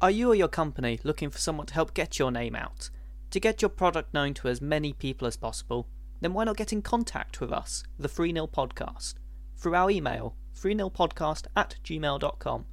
[0.00, 2.90] Are you or your company looking for someone to help get your name out?
[3.32, 5.88] To get your product known to as many people as possible,
[6.20, 9.14] then why not get in contact with us, the Free Nil Podcast,
[9.56, 12.66] through our email, freenilpodcast at gmail.com,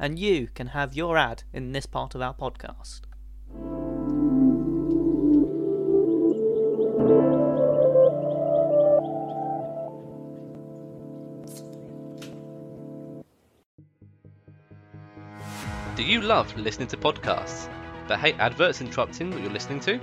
[0.00, 3.02] and you can have your ad in this part of our podcast.
[15.96, 17.68] Do you love listening to podcasts,
[18.06, 19.98] but hate adverts interrupting what you're listening to?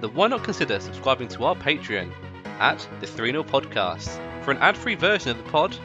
[0.00, 2.12] Then why not consider subscribing to our Patreon
[2.58, 4.20] at the 3 0 Podcast?
[4.42, 5.76] for an ad free version of the pod,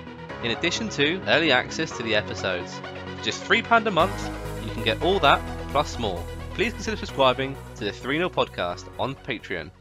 [0.43, 2.77] in addition to early access to the episodes.
[3.17, 4.29] For just £3 a month,
[4.63, 6.21] you can get all that plus more.
[6.53, 9.71] Please consider subscribing to the 3 0 podcast on Patreon.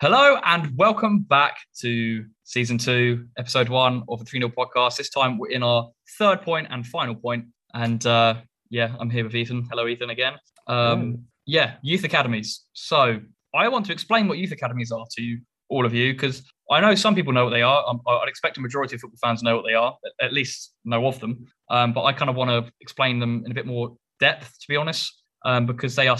[0.00, 4.96] Hello and welcome back to season two, episode one of the 3 0 podcast.
[4.96, 7.46] This time we're in our third point and final point.
[7.72, 8.36] And uh,
[8.74, 9.68] yeah, I'm here with Ethan.
[9.70, 10.32] Hello, Ethan, again.
[10.66, 12.64] Um, yeah, youth academies.
[12.72, 13.20] So
[13.54, 16.96] I want to explain what youth academies are to all of you because I know
[16.96, 17.88] some people know what they are.
[17.88, 21.06] Um, I'd expect a majority of football fans know what they are, at least know
[21.06, 21.46] of them.
[21.70, 24.66] Um, but I kind of want to explain them in a bit more depth, to
[24.68, 26.18] be honest, um, because they are,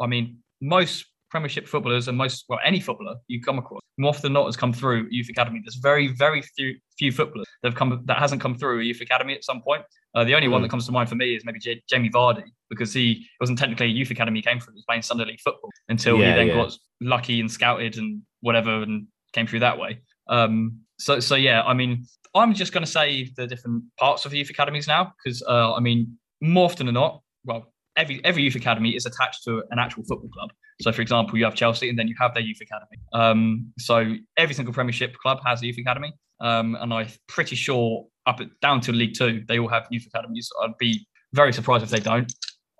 [0.00, 4.22] I mean, most Premiership footballers and most, well, any footballer you come across, more often
[4.22, 5.60] than not, has come through youth academy.
[5.64, 9.00] There's very, very few few footballers that have come that hasn't come through a youth
[9.00, 9.82] academy at some point.
[10.14, 10.52] Uh, the only mm.
[10.52, 13.58] one that comes to mind for me is maybe J- Jamie Vardy because he wasn't
[13.58, 14.38] technically a youth academy.
[14.38, 16.54] He came from he was playing Sunday League football until yeah, he then yeah.
[16.54, 20.00] got lucky and scouted and whatever and came through that way.
[20.28, 24.30] Um, so, so yeah, I mean, I'm just going to say the different parts of
[24.30, 28.42] the youth academies now because uh, I mean, more often than not, well, every every
[28.42, 30.50] youth academy is attached to an actual football club.
[30.80, 32.98] So, for example, you have Chelsea, and then you have their youth academy.
[33.12, 38.06] Um, so every single Premiership club has a youth academy, um, and I'm pretty sure
[38.26, 40.48] up at, down to League Two, they all have youth academies.
[40.62, 42.32] I'd be very surprised if they don't.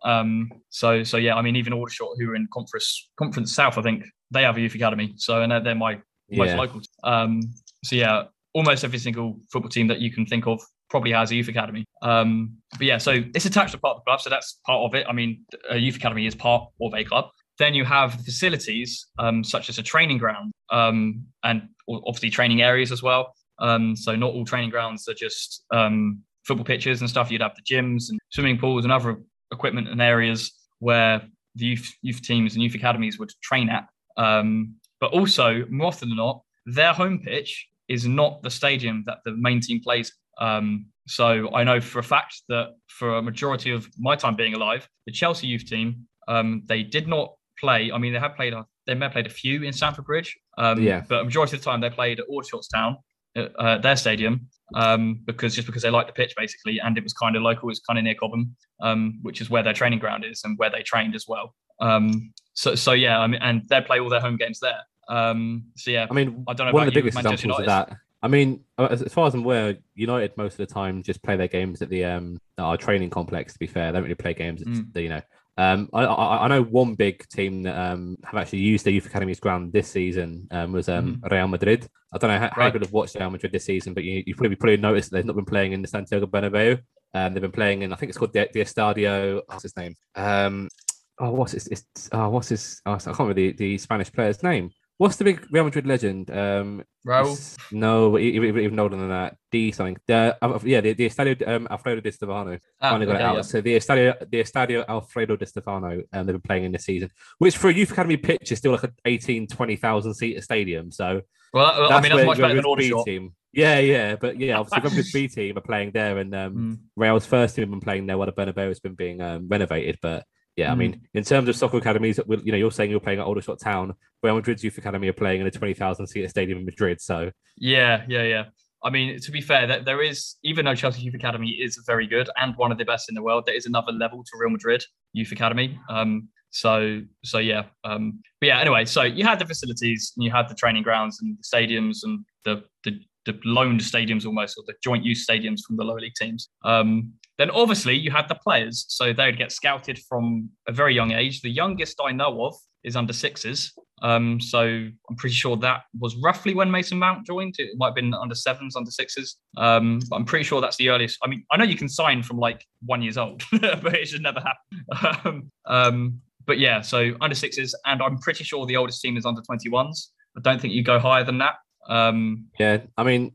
[0.05, 3.83] Um, so, so yeah, I mean, even Aldershot, who are in Conference Conference South, I
[3.83, 5.13] think they have a youth academy.
[5.17, 6.57] So, and they're, they're my most yeah.
[6.57, 6.81] local.
[7.05, 7.41] Um,
[7.85, 11.37] so yeah, almost every single football team that you can think of probably has a
[11.37, 11.85] youth academy.
[12.03, 14.95] Um, but yeah, so it's attached to part of the club, so that's part of
[14.95, 15.07] it.
[15.09, 17.27] I mean, a youth academy is part of a club.
[17.61, 22.91] Then you have facilities, um, such as a training ground um, and obviously training areas
[22.91, 23.35] as well.
[23.59, 27.31] Um, so not all training grounds are just um, football pitches and stuff.
[27.31, 29.21] You'd have the gyms and swimming pools and other
[29.53, 31.21] equipment and areas where
[31.55, 33.87] the youth, youth teams and youth academies would train at.
[34.17, 39.19] Um, but also, more often than not, their home pitch is not the stadium that
[39.27, 40.15] the main team plays.
[40.41, 44.55] Um, so I know for a fact that for a majority of my time being
[44.55, 47.91] alive, the Chelsea youth team, um, they did not play.
[47.93, 48.55] I mean, they have played.
[48.87, 50.37] They may have played a few in Stamford Bridge.
[50.59, 51.03] Um, yeah.
[51.09, 52.97] But a majority of the time, they played at Aldershot Town,
[53.37, 57.05] uh, uh, their stadium, um, because just because they liked the pitch basically, and it
[57.05, 57.69] was kind of local.
[57.69, 60.59] It was kind of near Cobham, um, which is where their training ground is and
[60.59, 61.55] where they trained as well.
[61.81, 64.81] Um, so, so yeah, I mean, and they play all their home games there.
[65.09, 66.73] Um, so yeah, I mean, I don't know.
[66.73, 67.63] One of the biggest examples United.
[67.63, 67.97] of that.
[68.23, 71.23] I mean, uh, as, as, far as I'm aware, United most of the time just
[71.23, 73.55] play their games at the um our training complex.
[73.55, 74.93] To be fair, they don't really play games at mm.
[74.93, 75.23] the you know
[75.61, 79.05] um, I, I, I, know one big team that um, have actually used their youth
[79.05, 81.35] academy's ground this season um, was um, mm-hmm.
[81.35, 81.87] Real Madrid.
[82.15, 82.55] I don't know how, right.
[82.55, 85.23] how good have watched Real Madrid this season, but you, you probably probably noticed they've
[85.23, 86.81] not been playing in the Santiago Bernabeu.
[87.13, 89.43] Um, they've been playing in I think it's called the, the Estadio.
[89.49, 89.97] What's his name?
[90.15, 90.71] Um,
[91.19, 91.67] oh, what's his?
[91.67, 92.81] It's, oh, what's his?
[92.87, 94.71] Oh, I can't remember the, the Spanish player's name.
[95.01, 96.31] What's the big Real Madrid legend?
[96.31, 97.59] Um, Raul?
[97.73, 99.39] No, even, even older than that.
[99.51, 99.97] D something.
[100.07, 102.59] The, uh, yeah, the, the Estadio um, Alfredo Di Stefano.
[102.83, 103.37] Ah, finally got it out.
[103.37, 103.41] Yeah.
[103.41, 107.09] So the Estadio, the Estadio Alfredo Di Stefano, um, they've been playing in this season,
[107.39, 110.93] which for a youth academy pitch is still like an 18, 20,000 seat stadium.
[110.93, 111.23] So,
[111.55, 113.07] well, I mean, that's much better than Aldershot.
[113.07, 113.35] Team.
[113.55, 116.79] Yeah, yeah, but yeah, obviously Real B team are playing there, and um, mm.
[116.95, 119.99] Real's first team have been playing there while the Bernabeu has been being um, renovated.
[120.03, 120.73] But yeah, mm.
[120.73, 123.61] I mean, in terms of soccer academies, you know, you're saying you're playing at Aldershot
[123.61, 123.95] Town.
[124.23, 127.01] Real Madrid's youth academy are playing in a twenty thousand seat stadium in Madrid.
[127.01, 128.45] So yeah, yeah, yeah.
[128.83, 132.07] I mean, to be fair, that there is even though Chelsea Youth Academy is very
[132.07, 134.51] good and one of the best in the world, there is another level to Real
[134.51, 134.83] Madrid
[135.13, 135.79] Youth Academy.
[135.91, 138.61] Um, so so yeah, um, but yeah.
[138.61, 141.99] Anyway, so you had the facilities and you had the training grounds and the stadiums
[142.03, 146.01] and the the the loaned stadiums almost or the joint use stadiums from the lower
[146.01, 146.49] league teams.
[146.65, 150.95] Um, then obviously you had the players, so they would get scouted from a very
[150.95, 151.41] young age.
[151.41, 153.73] The youngest I know of is under sixes.
[154.03, 157.55] Um, so I'm pretty sure that was roughly when Mason Mount joined.
[157.59, 159.37] It might have been under sevens, under sixes.
[159.57, 161.19] Um, but I'm pretty sure that's the earliest.
[161.25, 164.23] I mean, I know you can sign from like one years old, but it should
[164.23, 165.11] never happen.
[165.25, 169.25] Um, um, but yeah, so under sixes, and I'm pretty sure the oldest team is
[169.25, 170.09] under 21s.
[170.37, 171.55] I don't think you go higher than that.
[171.89, 173.33] Um, yeah, I mean,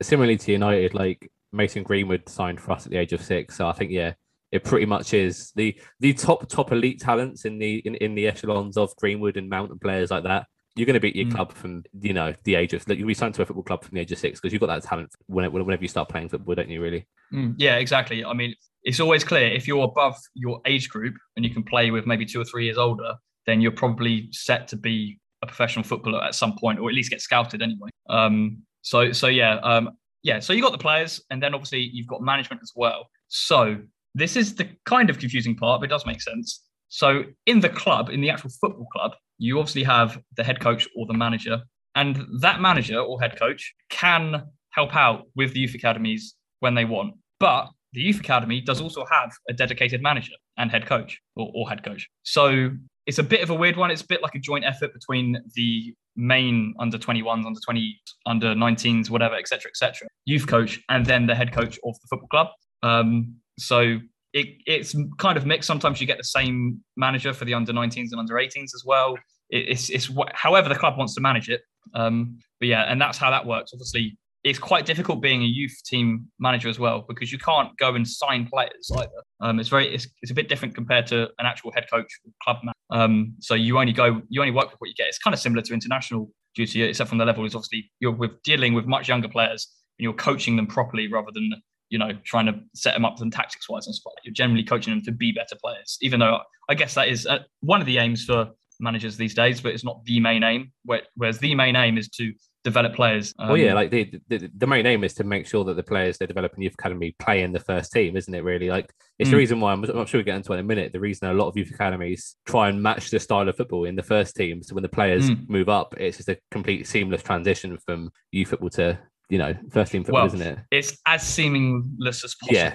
[0.00, 3.56] similarly to United, like Mason Greenwood signed for us at the age of six.
[3.56, 4.14] So I think yeah,
[4.50, 8.26] it pretty much is the the top top elite talents in the in, in the
[8.26, 10.46] echelons of Greenwood and Mountain players like that.
[10.74, 11.34] You're going to beat your mm.
[11.34, 13.84] club from you know the age of like you'll be signed to a football club
[13.84, 16.28] from the age of six because you've got that talent whenever, whenever you start playing
[16.28, 16.82] football, don't you?
[16.82, 17.06] Really?
[17.32, 18.24] Mm, yeah, exactly.
[18.24, 21.90] I mean, it's always clear if you're above your age group and you can play
[21.90, 23.14] with maybe two or three years older,
[23.46, 27.10] then you're probably set to be a professional footballer at some point, or at least
[27.10, 27.90] get scouted anyway.
[28.08, 29.90] Um, so so yeah, um,
[30.22, 33.08] yeah, so you got the players, and then obviously you've got management as well.
[33.28, 33.78] So
[34.14, 36.62] this is the kind of confusing part, but it does make sense.
[36.88, 40.86] So in the club, in the actual football club, you obviously have the head coach
[40.96, 41.60] or the manager,
[41.94, 46.84] and that manager or head coach can help out with the youth academies when they
[46.84, 47.14] want.
[47.40, 51.68] But the youth academy does also have a dedicated manager and head coach or, or
[51.68, 52.08] head coach.
[52.22, 52.70] So
[53.06, 53.90] it's a bit of a weird one.
[53.90, 58.54] It's a bit like a joint effort between the main under 21s, under 20, under
[58.54, 60.08] 19s, whatever, etc., etc.
[60.24, 62.48] youth coach, and then the head coach of the football club.
[62.82, 63.98] Um, so
[64.32, 65.66] it, it's kind of mixed.
[65.66, 69.16] Sometimes you get the same manager for the under 19s and under 18s as well.
[69.50, 71.62] It, it's, it's however the club wants to manage it.
[71.94, 73.72] Um, but yeah, and that's how that works.
[73.74, 77.94] Obviously, it's quite difficult being a youth team manager as well because you can't go
[77.94, 79.10] and sign players either.
[79.40, 82.08] Um, it's very it's, it's a bit different compared to an actual head coach
[82.42, 82.74] club man.
[82.90, 85.08] Um, so you only go you only work with what you get.
[85.08, 88.42] It's kind of similar to international duty, except from the level is obviously you're with
[88.42, 91.52] dealing with much younger players and you're coaching them properly rather than
[91.90, 94.14] you know trying to set them up and tactics wise and stuff.
[94.24, 97.40] You're generally coaching them to be better players, even though I guess that is uh,
[97.60, 98.50] one of the aims for
[98.80, 100.72] managers these days, but it's not the main aim.
[100.84, 102.32] Whereas the main aim is to
[102.64, 103.34] develop players.
[103.38, 105.82] Um, well, yeah, like the, the, the main aim is to make sure that the
[105.82, 108.44] players they develop in youth academy play in the first team, isn't it?
[108.44, 109.32] Really, like it's mm.
[109.32, 110.92] the reason why I'm, I'm sure we get into it in a minute.
[110.92, 113.96] The reason a lot of youth academies try and match the style of football in
[113.96, 115.48] the first team, so when the players mm.
[115.48, 118.98] move up, it's just a complete seamless transition from youth football to
[119.28, 120.58] you know first team football, well, isn't it?
[120.70, 122.56] It's as seamless as possible.
[122.56, 122.74] Yeah.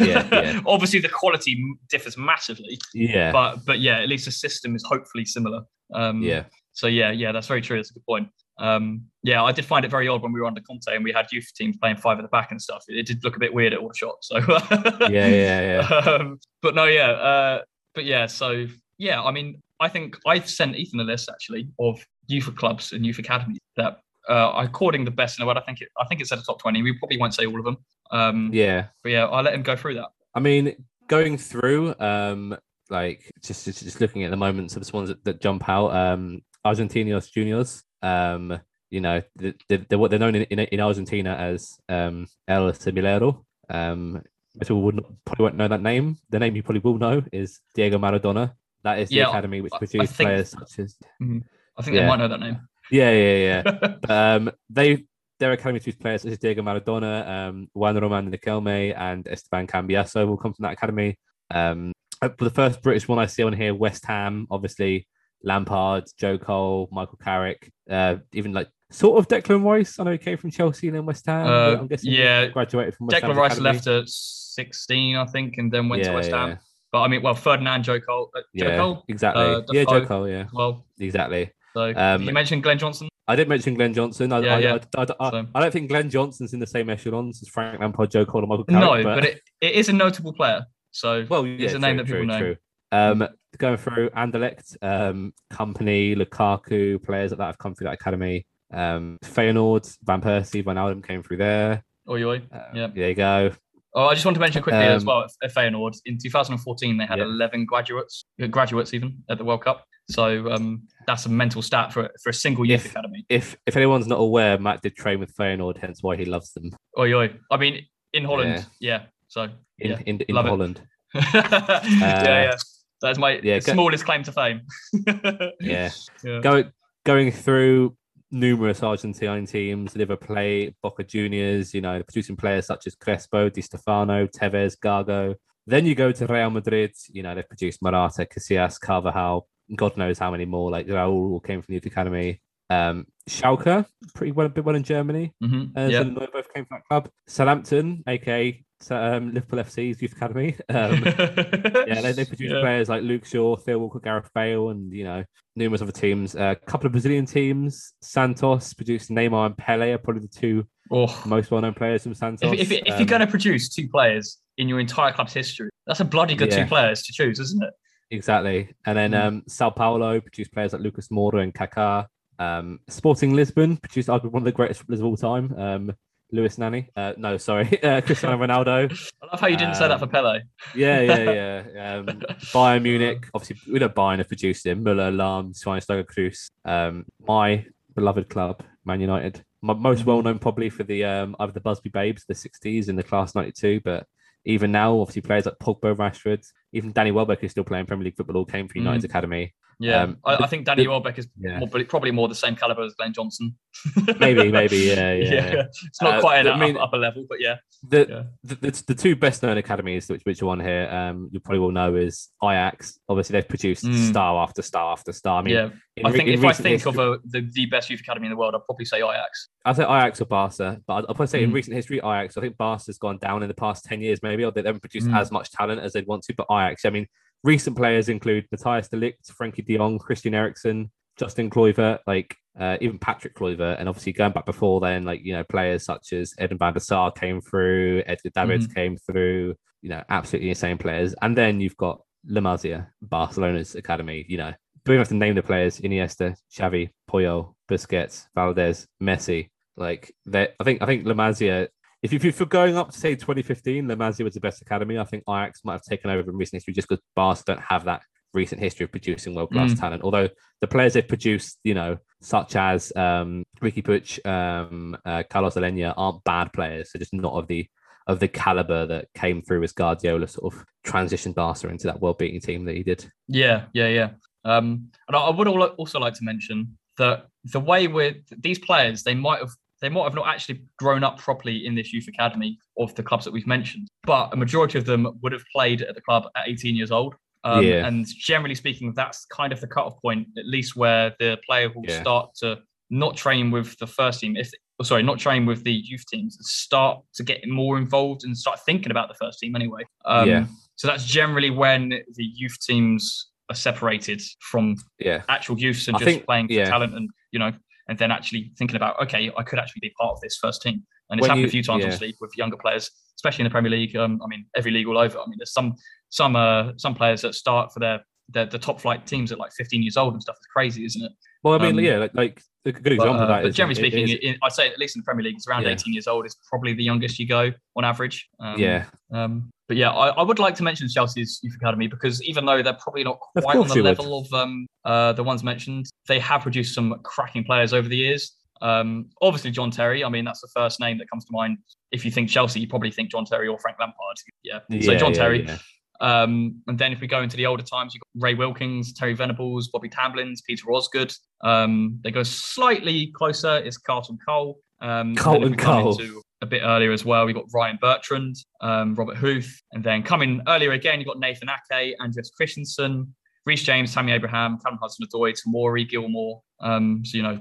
[0.00, 0.60] Yeah, yeah.
[0.66, 2.78] Obviously, the quality differs massively.
[2.94, 5.62] Yeah, but but yeah, at least the system is hopefully similar.
[5.92, 6.44] Um, yeah.
[6.72, 7.76] So yeah, yeah, that's very true.
[7.76, 8.28] That's a good point.
[8.58, 11.12] Um, yeah, I did find it very odd when we were under Conte and we
[11.12, 12.84] had youth teams playing five at the back and stuff.
[12.88, 14.28] It, it did look a bit weird at all shots.
[14.28, 14.36] So
[15.08, 15.96] yeah, yeah, yeah.
[15.98, 17.62] Um, but no, yeah, uh,
[17.94, 18.26] but yeah.
[18.26, 18.66] So
[18.98, 23.04] yeah, I mean, I think I've sent Ethan a list actually of youth clubs and
[23.04, 25.58] youth academies that uh, according the best in the world.
[25.58, 26.82] I think it, I think it's at the top twenty.
[26.82, 27.76] We probably won't say all of them.
[28.10, 30.08] Um, yeah, but yeah, I'll let him go through that.
[30.34, 30.74] I mean,
[31.08, 32.56] going through, um,
[32.90, 35.94] like just just, just looking at the moments of the ones that, that jump out.
[35.94, 37.82] Um, Argentinos Juniors.
[38.02, 43.44] Um, you know, they're, they're, they're known in, in, in, Argentina as um, El Semillero.
[43.68, 44.22] Um,
[44.60, 46.18] people would not, probably won't know that name.
[46.30, 48.52] The name you probably will know is Diego Maradona.
[48.84, 50.96] That is the yeah, academy which produced think, players such as.
[51.20, 51.38] Mm-hmm.
[51.76, 52.02] I think yeah.
[52.02, 52.60] they might know that name.
[52.90, 53.62] Yeah, yeah, yeah.
[54.02, 55.04] but, um, they
[55.38, 60.26] their academy produced players such as Diego Maradona, um, Juan Roman Riquelme, and Esteban Cambiaso
[60.26, 61.18] will come from that academy.
[61.50, 65.06] Um, uh, for the first British one I see on here, West Ham, obviously
[65.46, 69.98] Lampard, Joe Cole, Michael Carrick, uh, even like sort of Declan Rice.
[69.98, 71.46] I know he came from Chelsea and then West Ham.
[71.46, 73.30] Uh, I'm guessing yeah, graduated from West Ham.
[73.30, 73.72] Declan Ham's Rice Academy.
[73.72, 76.58] left at 16, I think, and then went yeah, to West Ham.
[76.90, 79.44] But I mean, well, Ferdinand, Joe Cole, uh, Joe yeah, Cole, exactly.
[79.44, 81.52] Uh, yeah, Joe Cole, yeah, well, exactly.
[81.74, 83.08] So um, you mentioned Glenn Johnson.
[83.28, 84.32] I didn't mention Glenn Johnson.
[84.32, 84.78] I, yeah, I, yeah.
[84.96, 85.46] I, I, so.
[85.54, 88.48] I, don't think Glenn Johnson's in the same echelons as Frank Lampard, Joe Cole, and
[88.48, 88.80] Michael Carrick.
[88.80, 90.64] No, but, but it, it is a notable player.
[90.90, 92.38] So well, yeah, it's a name that people true, know.
[92.38, 92.56] True.
[92.92, 93.26] Um,
[93.58, 98.46] going through Anderlecht, um, Kompany, Lukaku, players like that have come through that academy.
[98.72, 101.82] Um, Feyenoord, Van Persie, Van Alden came through there.
[102.08, 102.42] Oi, oi.
[102.52, 102.86] Uh, yeah.
[102.94, 103.50] There you go.
[103.94, 107.06] Oh, I just want to mention quickly um, as well at Feyenoord in 2014 they
[107.06, 107.24] had yeah.
[107.24, 109.86] 11 graduates, uh, graduates even at the World Cup.
[110.10, 113.24] So um, that's a mental stat for for a single youth if, academy.
[113.28, 116.70] If if anyone's not aware, Matt did train with Feyenoord, hence why he loves them.
[116.98, 117.34] Oi, oi.
[117.50, 119.00] I mean, in Holland, yeah.
[119.00, 120.80] yeah so in yeah, in, in Holland.
[121.14, 122.54] uh, yeah, yeah.
[123.00, 124.62] That's my yeah, smallest go, claim to fame.
[125.60, 125.90] yeah.
[126.24, 126.40] yeah.
[126.40, 126.64] Go,
[127.04, 127.96] going through
[128.30, 133.60] numerous Argentine teams, River Plate, Boca Juniors, you know, producing players such as Crespo, Di
[133.60, 135.34] Stefano, Tevez, Gago.
[135.66, 140.18] Then you go to Real Madrid, you know, they've produced Morata, Casillas, Carvajal, God knows
[140.18, 140.70] how many more.
[140.70, 142.40] Like Raul all came from the youth academy.
[142.70, 145.34] Um, Schalke, pretty well, a bit well in Germany.
[145.42, 145.76] Mm-hmm.
[145.76, 146.14] Uh, yep.
[146.14, 147.08] both came from that club.
[147.26, 150.56] Southampton, aka um, Liverpool FC's youth academy.
[150.68, 152.60] Um, yeah, they, they produce yeah.
[152.60, 156.34] players like Luke Shaw, Theo Walcott, Gareth Bale, and you know numerous other teams.
[156.34, 157.94] A uh, couple of Brazilian teams.
[158.02, 161.22] Santos produced Neymar and Pele are probably the two oh.
[161.24, 162.52] most well-known players from Santos.
[162.52, 165.70] If, if, if um, you're going to produce two players in your entire club's history,
[165.86, 166.64] that's a bloody good yeah.
[166.64, 167.72] two players to choose, isn't it?
[168.10, 168.74] Exactly.
[168.84, 169.24] And then mm.
[169.24, 172.06] um, Sao Paulo produced players like Lucas Moura and Kaká.
[172.38, 175.54] Um, Sporting Lisbon produced arguably one of the greatest footballers of all time.
[175.58, 175.92] Um,
[176.32, 176.88] Luis Nani.
[176.96, 178.90] Uh, no, sorry, uh, Cristiano Ronaldo.
[179.22, 180.40] I love how you didn't um, say that for Pele.
[180.74, 181.94] yeah, yeah, yeah.
[181.96, 183.28] Um, Bayern Munich.
[183.34, 184.82] Obviously, we know Bayern have produced him.
[184.82, 186.50] Muller, Lahm, Schweinsteiger, Kroos.
[186.64, 189.44] Um, my beloved club, Man United.
[189.62, 190.08] My, most mm-hmm.
[190.08, 193.34] well known probably for the um, either the Busby Babes, the '60s, in the Class
[193.34, 194.06] '92, but
[194.44, 198.16] even now, obviously, players like Pogba, Rashford, even Danny Welbeck is still playing Premier League
[198.16, 199.08] football, all came from United's mm.
[199.08, 199.54] academy.
[199.78, 201.58] Yeah, um, I, I, think Danny the, Welbeck is yeah.
[201.58, 203.56] more, probably more the same caliber as Glenn Johnson.
[204.18, 205.52] maybe, maybe, yeah, yeah.
[205.52, 205.62] yeah.
[205.86, 207.56] It's not uh, quite an I mean, upper level, but yeah.
[207.86, 208.22] The, yeah.
[208.42, 211.72] The, the, the, two best known academies, which which one here, um, you probably will
[211.72, 212.98] know is Ajax.
[213.06, 214.08] Obviously, they've produced mm.
[214.08, 215.40] star after star after star.
[215.40, 215.68] I mean, yeah.
[216.04, 218.36] I think if I think history, of a, the, the best youth academy in the
[218.36, 219.48] world, I'd probably say Ajax.
[219.66, 221.44] I say Ajax or Barca, but I'd, probably say mm.
[221.44, 222.38] in recent history, Ajax.
[222.38, 225.08] I think Barca's gone down in the past ten years, maybe, or they haven't produced
[225.08, 225.20] mm.
[225.20, 226.34] as much talent as they'd want to.
[226.34, 227.06] But Ajax, I mean,
[227.44, 232.98] recent players include Matthias de Frenkie de Jong, Christian Eriksen, Justin Kluivert, like uh, even
[232.98, 236.58] Patrick Kluivert, and obviously going back before then, like you know players such as Edwin
[236.58, 238.74] van der Sar came through, Edgar Davids mm-hmm.
[238.74, 244.24] came through, you know absolutely insane players, and then you've got La Masia, Barcelona's academy.
[244.28, 244.52] You know,
[244.84, 245.80] do we have to name the players?
[245.80, 249.48] Iniesta, Xavi, Puyol, Busquets, Valdés, Messi.
[249.76, 251.68] Like that, I think I think La Masia
[252.02, 254.98] if, if you're going up to say 2015, La Masia was the best academy.
[254.98, 257.84] I think Ajax might have taken over in recent history just because Barca don't have
[257.84, 258.02] that
[258.34, 259.80] recent history of producing world class mm.
[259.80, 260.02] talent.
[260.02, 260.28] Although
[260.60, 265.94] the players they've produced, you know, such as um, Riqui Puig, um, uh, Carlos Aleñá,
[265.96, 266.90] aren't bad players.
[266.92, 267.66] They're just not of the
[268.06, 272.18] of the caliber that came through as Guardiola sort of transitioned Barca into that world
[272.18, 273.10] beating team that he did.
[273.26, 274.10] Yeah, yeah, yeah.
[274.44, 279.14] Um, and I would also like to mention that the way with these players, they
[279.14, 279.50] might have
[279.80, 283.24] they might have not actually grown up properly in this youth academy of the clubs
[283.24, 286.48] that we've mentioned, but a majority of them would have played at the club at
[286.48, 287.14] 18 years old.
[287.44, 287.86] Um, yeah.
[287.86, 291.84] And generally speaking, that's kind of the cutoff point, at least where the player will
[291.86, 292.00] yeah.
[292.00, 292.58] start to
[292.90, 294.36] not train with the first team.
[294.36, 294.50] If
[294.80, 298.60] oh, sorry, not train with the youth teams, start to get more involved and start
[298.64, 299.82] thinking about the first team anyway.
[300.04, 300.46] Um, yeah.
[300.76, 305.22] So that's generally when the youth teams are separated from yeah.
[305.28, 306.68] actual youths and I just think, playing for yeah.
[306.68, 307.52] talent and you know,
[307.88, 310.84] and then actually thinking about okay, I could actually be part of this first team.
[311.08, 311.86] And it's when happened you, a few times, yeah.
[311.86, 313.94] obviously, with younger players, especially in the Premier League.
[313.96, 315.18] Um, I mean, every league all over.
[315.18, 315.74] I mean, there's some
[316.10, 319.52] some uh, some players that start for their, their the top flight teams at like
[319.52, 320.36] 15 years old and stuff.
[320.38, 321.12] It's crazy, isn't it?
[321.44, 323.42] Well, I mean, um, yeah, like, like a good example but, uh, of that.
[323.44, 325.70] But generally speaking, it, I'd say at least in the Premier League, it's around yeah.
[325.70, 328.28] 18 years old is probably the youngest you go on average.
[328.40, 328.86] Um, yeah.
[329.12, 332.62] Um, but yeah, I, I, would like to mention Chelsea's youth academy because even though
[332.62, 334.26] they're probably not quite on the level would.
[334.26, 338.36] of um, uh, the ones mentioned, they have produced some cracking players over the years.
[338.62, 340.04] Um, obviously, John Terry.
[340.04, 341.58] I mean, that's the first name that comes to mind.
[341.90, 344.16] If you think Chelsea, you probably think John Terry or Frank Lampard.
[344.42, 344.60] Yeah.
[344.68, 345.44] yeah so John yeah, Terry.
[345.44, 345.58] Yeah.
[346.00, 349.14] Um, and then if we go into the older times, you've got Ray Wilkins, Terry
[349.14, 351.12] Venables, Bobby Tamblins, Peter Osgood.
[351.42, 354.60] Um, they go slightly closer is Carlton Cole.
[354.80, 355.98] Um, Carlton Cole.
[356.42, 359.60] A bit earlier as well, we've got Ryan Bertrand, um, Robert Huth.
[359.72, 363.14] And then coming earlier again, you've got Nathan Ake, Andreas Christensen,
[363.46, 366.40] Reece James, Tammy Abraham, Callum Hudson-Odoi, Tomori, Gilmour.
[366.60, 367.40] Um, so, you know,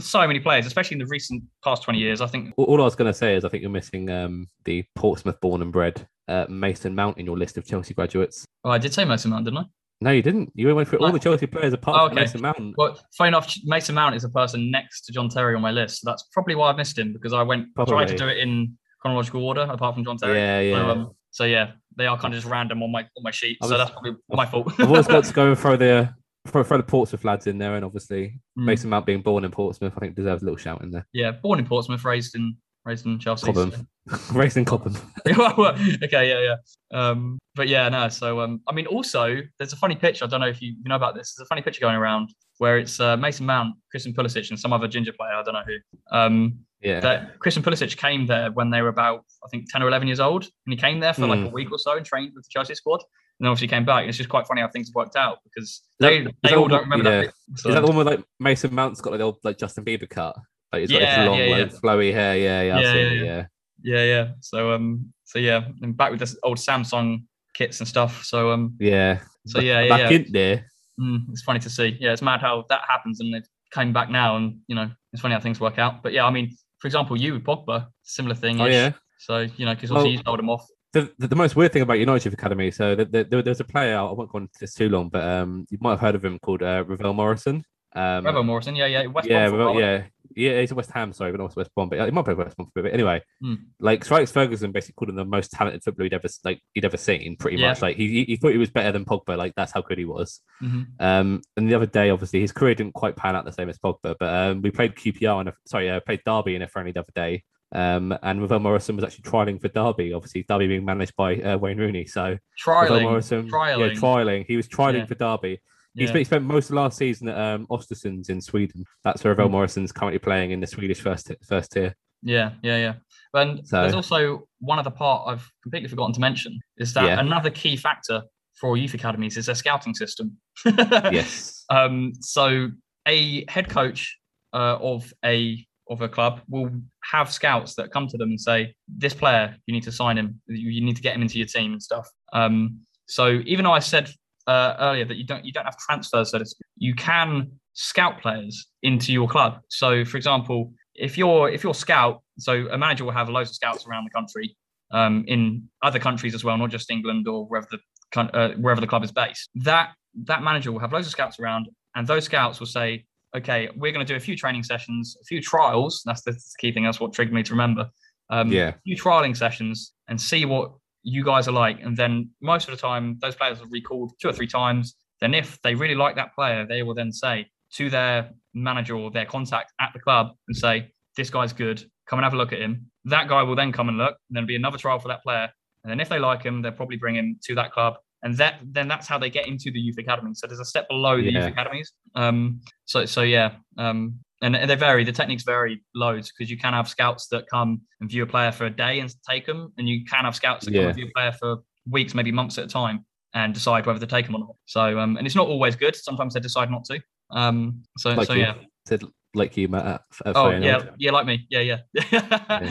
[0.00, 2.20] so many players, especially in the recent past 20 years.
[2.20, 4.84] I think all I was going to say is I think you're missing um, the
[4.94, 8.44] Portsmouth born and bred uh, Mason Mount in your list of Chelsea graduates.
[8.64, 9.64] Oh, I did say Mason Mount, didn't I?
[10.02, 10.50] No, you didn't.
[10.54, 12.14] You went through all the Chelsea players apart oh, okay.
[12.14, 12.74] from Mason Mount.
[12.76, 16.00] Well, funny enough, Mason Mount is a person next to John Terry on my list.
[16.00, 17.92] So that's probably why I missed him because I went probably.
[17.92, 20.38] tried to do it in chronological order apart from John Terry.
[20.38, 20.74] Yeah, yeah.
[20.74, 23.58] So, um, so yeah, they are kind of just random on my on my sheet.
[23.60, 24.72] Was, so that's probably my fault.
[24.78, 26.12] I've always got to go and throw the
[26.48, 28.64] throw, throw the Portsmouth lads in there, and obviously mm.
[28.64, 31.06] Mason Mount being born in Portsmouth, I think deserves a little shout in there.
[31.12, 33.46] Yeah, born in Portsmouth, raised in raised in Chelsea.
[33.46, 33.72] Cobham.
[34.08, 34.16] So.
[34.34, 34.96] raised in Cobham.
[35.26, 36.56] okay, yeah, yeah.
[36.92, 38.08] Um, but yeah, no.
[38.08, 40.24] So um, I mean, also there's a funny picture.
[40.24, 41.34] I don't know if you, you know about this.
[41.34, 44.72] There's a funny picture going around where it's uh, Mason Mount, Christian Pulisic, and some
[44.72, 45.34] other ginger player.
[45.34, 46.16] I don't know who.
[46.16, 47.00] Um, yeah.
[47.00, 50.20] That Christian Pulisic came there when they were about, I think, 10 or 11 years
[50.20, 50.44] old.
[50.44, 51.28] And he came there for mm.
[51.28, 53.02] like a week or so and trained with the Chelsea squad
[53.38, 54.08] and obviously came back.
[54.08, 56.82] It's just quite funny how things have worked out because they, that, they all don't
[56.82, 57.20] remember yeah.
[57.22, 57.34] that.
[57.56, 57.68] So.
[57.68, 60.10] Is that the one where like Mason Mount's got like the old like Justin Bieber
[60.10, 60.36] cut?
[60.72, 62.36] Like he's got yeah, long, yeah, like, flowy hair.
[62.36, 63.46] Yeah, yeah, yeah, yeah, yeah,
[63.82, 64.28] yeah, yeah.
[64.40, 68.24] So um, so yeah, and back with this old Samsung kits and stuff.
[68.24, 69.20] So um, yeah.
[69.46, 70.16] So yeah, yeah, back yeah.
[70.18, 70.66] in there.
[71.00, 71.96] Mm, it's funny to see.
[72.00, 73.42] Yeah, it's mad how that happens, and they
[73.72, 76.02] came back now, and you know, it's funny how things work out.
[76.02, 78.60] But yeah, I mean, for example, you with Pogba, similar thing.
[78.60, 78.92] Oh yeah.
[79.18, 81.72] So you know, because obviously well, you told him off the, the, the, most weird
[81.72, 84.74] thing about United Academy, so the, the, there's a player, I won't go into this
[84.74, 87.64] too long, but um, you might have heard of him called uh, Ravel Morrison.
[87.94, 90.04] Um, Ravel Morrison, yeah, yeah, West yeah, Ravel, yeah,
[90.36, 92.56] yeah, he's a West Ham, sorry, but not West Brom, but he might play West
[92.56, 92.94] Brom for a bit.
[92.94, 93.58] Anyway, mm.
[93.80, 96.96] like Alex Ferguson basically called him the most talented footballer he'd ever like he'd ever
[96.96, 97.68] seen, pretty yeah.
[97.68, 97.82] much.
[97.82, 100.40] Like he, he thought he was better than Pogba, like that's how good he was.
[100.62, 100.82] Mm-hmm.
[101.00, 103.78] Um, and the other day, obviously, his career didn't quite pan out the same as
[103.78, 107.00] Pogba, but um, we played QPR and sorry, uh, played Derby in a friendly the
[107.00, 111.16] other day, um, and Ravel Morrison was actually trialing for Derby, obviously Derby being managed
[111.16, 112.06] by uh, Wayne Rooney.
[112.06, 113.94] So trialing, Morrison, trialing.
[113.94, 114.46] yeah, trialing.
[114.46, 115.06] He was trialing yeah.
[115.06, 115.60] for Derby.
[115.94, 118.84] He, spent, he spent most of last season at um, Östersunds in Sweden.
[119.04, 119.52] That's where Ravel mm.
[119.52, 121.94] Morrison's currently playing in the Swedish first first tier.
[122.22, 122.94] Yeah, yeah, yeah.
[123.34, 127.20] And so, there's also one other part I've completely forgotten to mention is that yeah.
[127.20, 128.22] another key factor
[128.60, 130.36] for youth academies is their scouting system.
[130.64, 131.64] yes.
[131.68, 132.68] Um, so
[133.08, 134.16] a head coach
[134.52, 136.70] uh, of a of a club will
[137.02, 140.40] have scouts that come to them and say, "This player, you need to sign him.
[140.46, 143.80] You need to get him into your team and stuff." Um, so even though I
[143.80, 144.10] said
[144.46, 146.42] uh, earlier that you don't you don't have transfers, so
[146.76, 149.60] you can scout players into your club.
[149.68, 153.56] So, for example, if you're if you're scout, so a manager will have loads of
[153.56, 154.56] scouts around the country,
[154.92, 157.78] um, in other countries as well, not just England or wherever the
[158.20, 159.50] uh, wherever the club is based.
[159.54, 159.92] That
[160.24, 163.92] that manager will have loads of scouts around, and those scouts will say, "Okay, we're
[163.92, 166.02] going to do a few training sessions, a few trials.
[166.04, 166.84] That's the key thing.
[166.84, 167.88] That's what triggered me to remember.
[168.30, 170.72] Um, yeah, a few trialing sessions and see what
[171.02, 171.80] you guys are like.
[171.82, 174.94] And then most of the time, those players are recalled two or three times.
[175.20, 179.10] Then, if they really like that player, they will then say to their manager or
[179.10, 181.84] their contact at the club and say, "This guy's good.
[182.06, 184.16] Come and have a look at him." That guy will then come and look.
[184.28, 185.48] And then be another trial for that player.
[185.84, 187.94] And then if they like him, they'll probably bring him to that club.
[188.22, 190.30] And that then that's how they get into the youth academy.
[190.34, 191.40] So there's a step below the yeah.
[191.40, 191.92] youth academies.
[192.14, 195.04] Um, so so yeah, um, and, they vary.
[195.04, 198.52] The techniques vary loads because you can have scouts that come and view a player
[198.52, 200.80] for a day and take them, and you can have scouts that yeah.
[200.80, 204.00] come and view a player for weeks, maybe months at a time, and decide whether
[204.00, 204.56] to take them or not.
[204.66, 205.94] So um, and it's not always good.
[205.96, 207.00] Sometimes they decide not to.
[207.30, 208.54] Um, so like so yeah.
[208.86, 209.86] Said like you, Matt.
[209.86, 211.46] At, at oh yeah, yeah, like me.
[211.48, 211.78] Yeah, yeah,
[212.12, 212.70] yeah.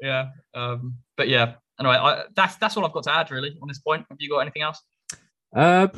[0.00, 0.28] yeah.
[0.54, 1.54] Um, but yeah.
[1.80, 4.06] Anyway, I, that's that's all I've got to add really on this point.
[4.08, 4.80] Have you got anything else?
[5.54, 5.88] Uh,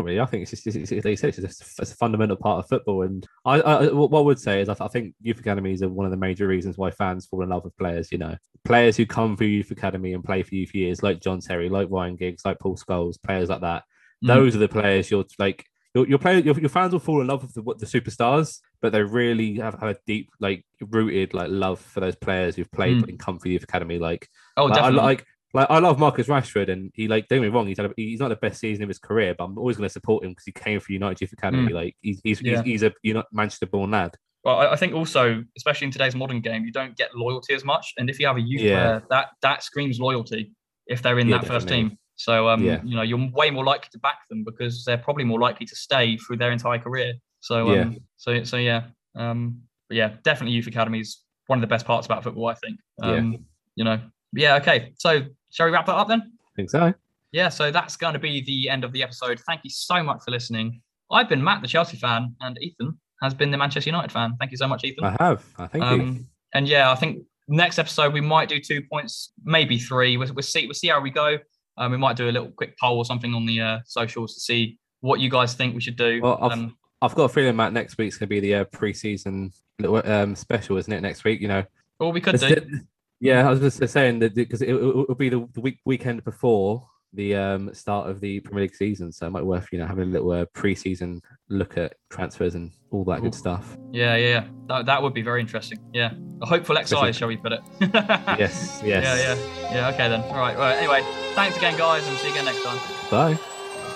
[0.00, 0.20] not really.
[0.20, 3.02] I think it's just, it's, it's, it's, it's, it's a fundamental part of football.
[3.02, 6.06] And I, I, what I would say is, I, I think youth academies are one
[6.06, 8.10] of the major reasons why fans fall in love with players.
[8.10, 11.20] You know, players who come through youth academy and play for you for years, like
[11.20, 13.84] John Terry, like Ryan Giggs, like Paul Scholes, players like that.
[14.24, 14.28] Mm.
[14.28, 17.26] Those are the players you're like your your, player, your, your fans will fall in
[17.26, 21.48] love with the, the superstars, but they really have, have a deep, like rooted, like
[21.50, 23.08] love for those players who've played mm.
[23.08, 23.98] in Comfort Youth Academy.
[23.98, 25.00] Like, oh, like, definitely.
[25.00, 27.78] I, like like I love Marcus Rashford, and he like don't get me wrong, he's
[27.78, 29.92] had a, he's not the best season of his career, but I'm always going to
[29.92, 31.70] support him because he came for United Youth Academy.
[31.70, 31.74] Mm.
[31.74, 32.56] Like he's he's, yeah.
[32.56, 34.16] he's, he's a you know Manchester born lad.
[34.44, 37.92] Well, I think also, especially in today's modern game, you don't get loyalty as much,
[37.98, 38.74] and if you have a youth yeah.
[38.74, 40.52] player, that that screams loyalty
[40.86, 41.60] if they're in yeah, that definitely.
[41.60, 41.98] first team.
[42.16, 42.80] So um, yeah.
[42.84, 45.76] you know, you're way more likely to back them because they're probably more likely to
[45.76, 47.14] stay through their entire career.
[47.40, 47.98] So um, yeah.
[48.16, 48.82] so so yeah.
[49.16, 52.78] Um, but yeah, definitely youth academies one of the best parts about football, I think.
[53.02, 53.38] Um, yeah.
[53.74, 54.00] You know,
[54.32, 54.56] yeah.
[54.56, 56.20] Okay, so shall we wrap that up then?
[56.20, 56.94] I think so.
[57.32, 59.40] Yeah, so that's going to be the end of the episode.
[59.46, 60.80] Thank you so much for listening.
[61.12, 64.34] I've been Matt, the Chelsea fan, and Ethan has been the Manchester United fan.
[64.38, 65.04] Thank you so much, Ethan.
[65.04, 65.44] I have.
[65.58, 65.84] I think.
[65.84, 70.16] Um, and yeah, I think next episode we might do two points, maybe three.
[70.16, 70.66] We'll, we'll see.
[70.66, 71.38] We'll see how we go.
[71.78, 74.40] Um, we might do a little quick poll or something on the uh, socials to
[74.40, 76.20] see what you guys think we should do.
[76.22, 78.64] Well, I've, um, I've got a feeling, Matt, next week's going to be the uh,
[78.64, 79.52] pre-season
[79.84, 81.00] um, special, isn't it?
[81.00, 81.64] Next week, you know.
[81.98, 82.80] Well, we could do.
[83.20, 86.86] Yeah, I was just saying that because it, will be the, the week weekend before
[87.12, 89.86] the um, start of the Premier League season, so it might be worth you know
[89.86, 93.22] having a little uh, pre-season look at transfers and all that Ooh.
[93.22, 93.76] good stuff.
[93.92, 95.78] Yeah, yeah, that, that would be very interesting.
[95.92, 97.60] Yeah, a hopeful exercise, shall we put it?
[97.80, 98.84] yes, yes.
[98.84, 99.88] Yeah, yeah, yeah.
[99.90, 100.22] Okay then.
[100.22, 100.56] All right.
[100.56, 101.02] Well, anyway,
[101.34, 102.78] thanks again, guys, and see you again next time.
[103.10, 103.38] Bye.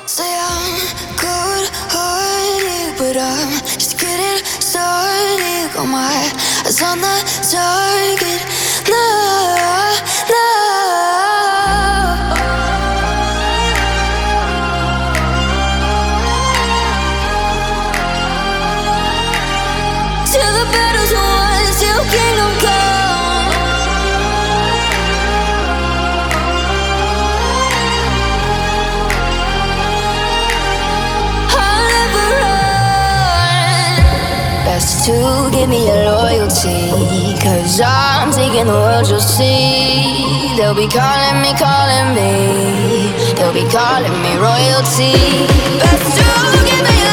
[0.07, 5.73] Say I'm good hearted, but I'm just getting started.
[5.73, 6.31] Got my
[6.67, 7.17] eyes on the
[7.51, 8.64] target.
[35.05, 37.24] To give me your loyalty.
[37.45, 40.57] Cause I'm taking the world, you'll see.
[40.57, 43.13] They'll be calling me, calling me.
[43.37, 45.13] They'll be calling me royalty.
[45.79, 47.04] Best to give me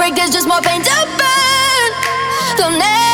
[0.00, 1.90] break there's just more pain to burn.
[2.56, 3.09] They'll never,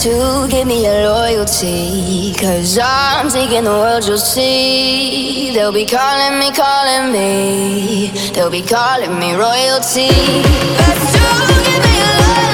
[0.00, 2.32] to give me your loyalty.
[2.32, 5.50] Cause I'm taking the world, you'll see.
[5.52, 8.10] They'll be calling me, calling me.
[8.32, 10.08] They'll be calling me royalty.
[10.78, 12.49] Best to give me your loyalty.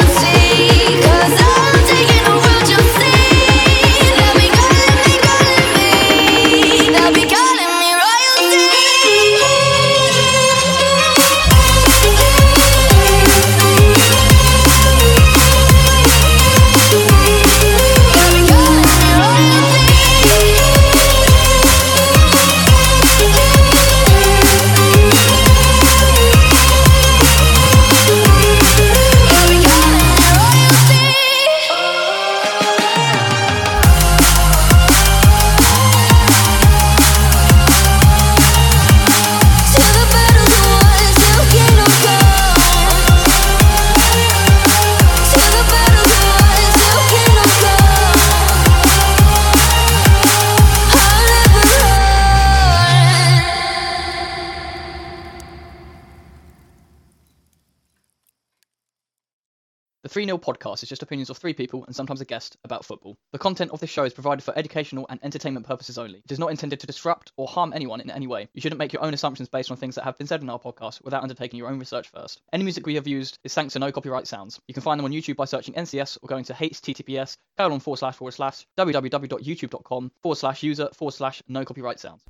[60.37, 62.85] The 3 0 podcast is just opinions of three people and sometimes a guest about
[62.85, 63.17] football.
[63.33, 66.19] The content of this show is provided for educational and entertainment purposes only.
[66.19, 68.49] It is not intended to disrupt or harm anyone in any way.
[68.53, 70.59] You shouldn't make your own assumptions based on things that have been said in our
[70.59, 72.43] podcast without undertaking your own research first.
[72.53, 74.61] Any music we have used is thanks to no copyright sounds.
[74.69, 77.99] You can find them on YouTube by searching NCS or going to https colon forward
[77.99, 82.23] slash forward slash www.youtube.com forward slash user forward slash no copyright sounds.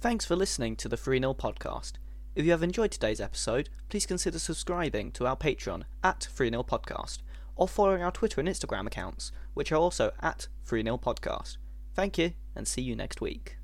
[0.00, 1.92] Thanks for listening to the 3 0 podcast.
[2.34, 6.62] If you have enjoyed today's episode, please consider subscribing to our Patreon at 3 0
[6.62, 7.18] podcast
[7.58, 11.58] or following our Twitter and Instagram accounts, which are also at 3 0 podcast.
[11.92, 13.57] Thank you and see you next week.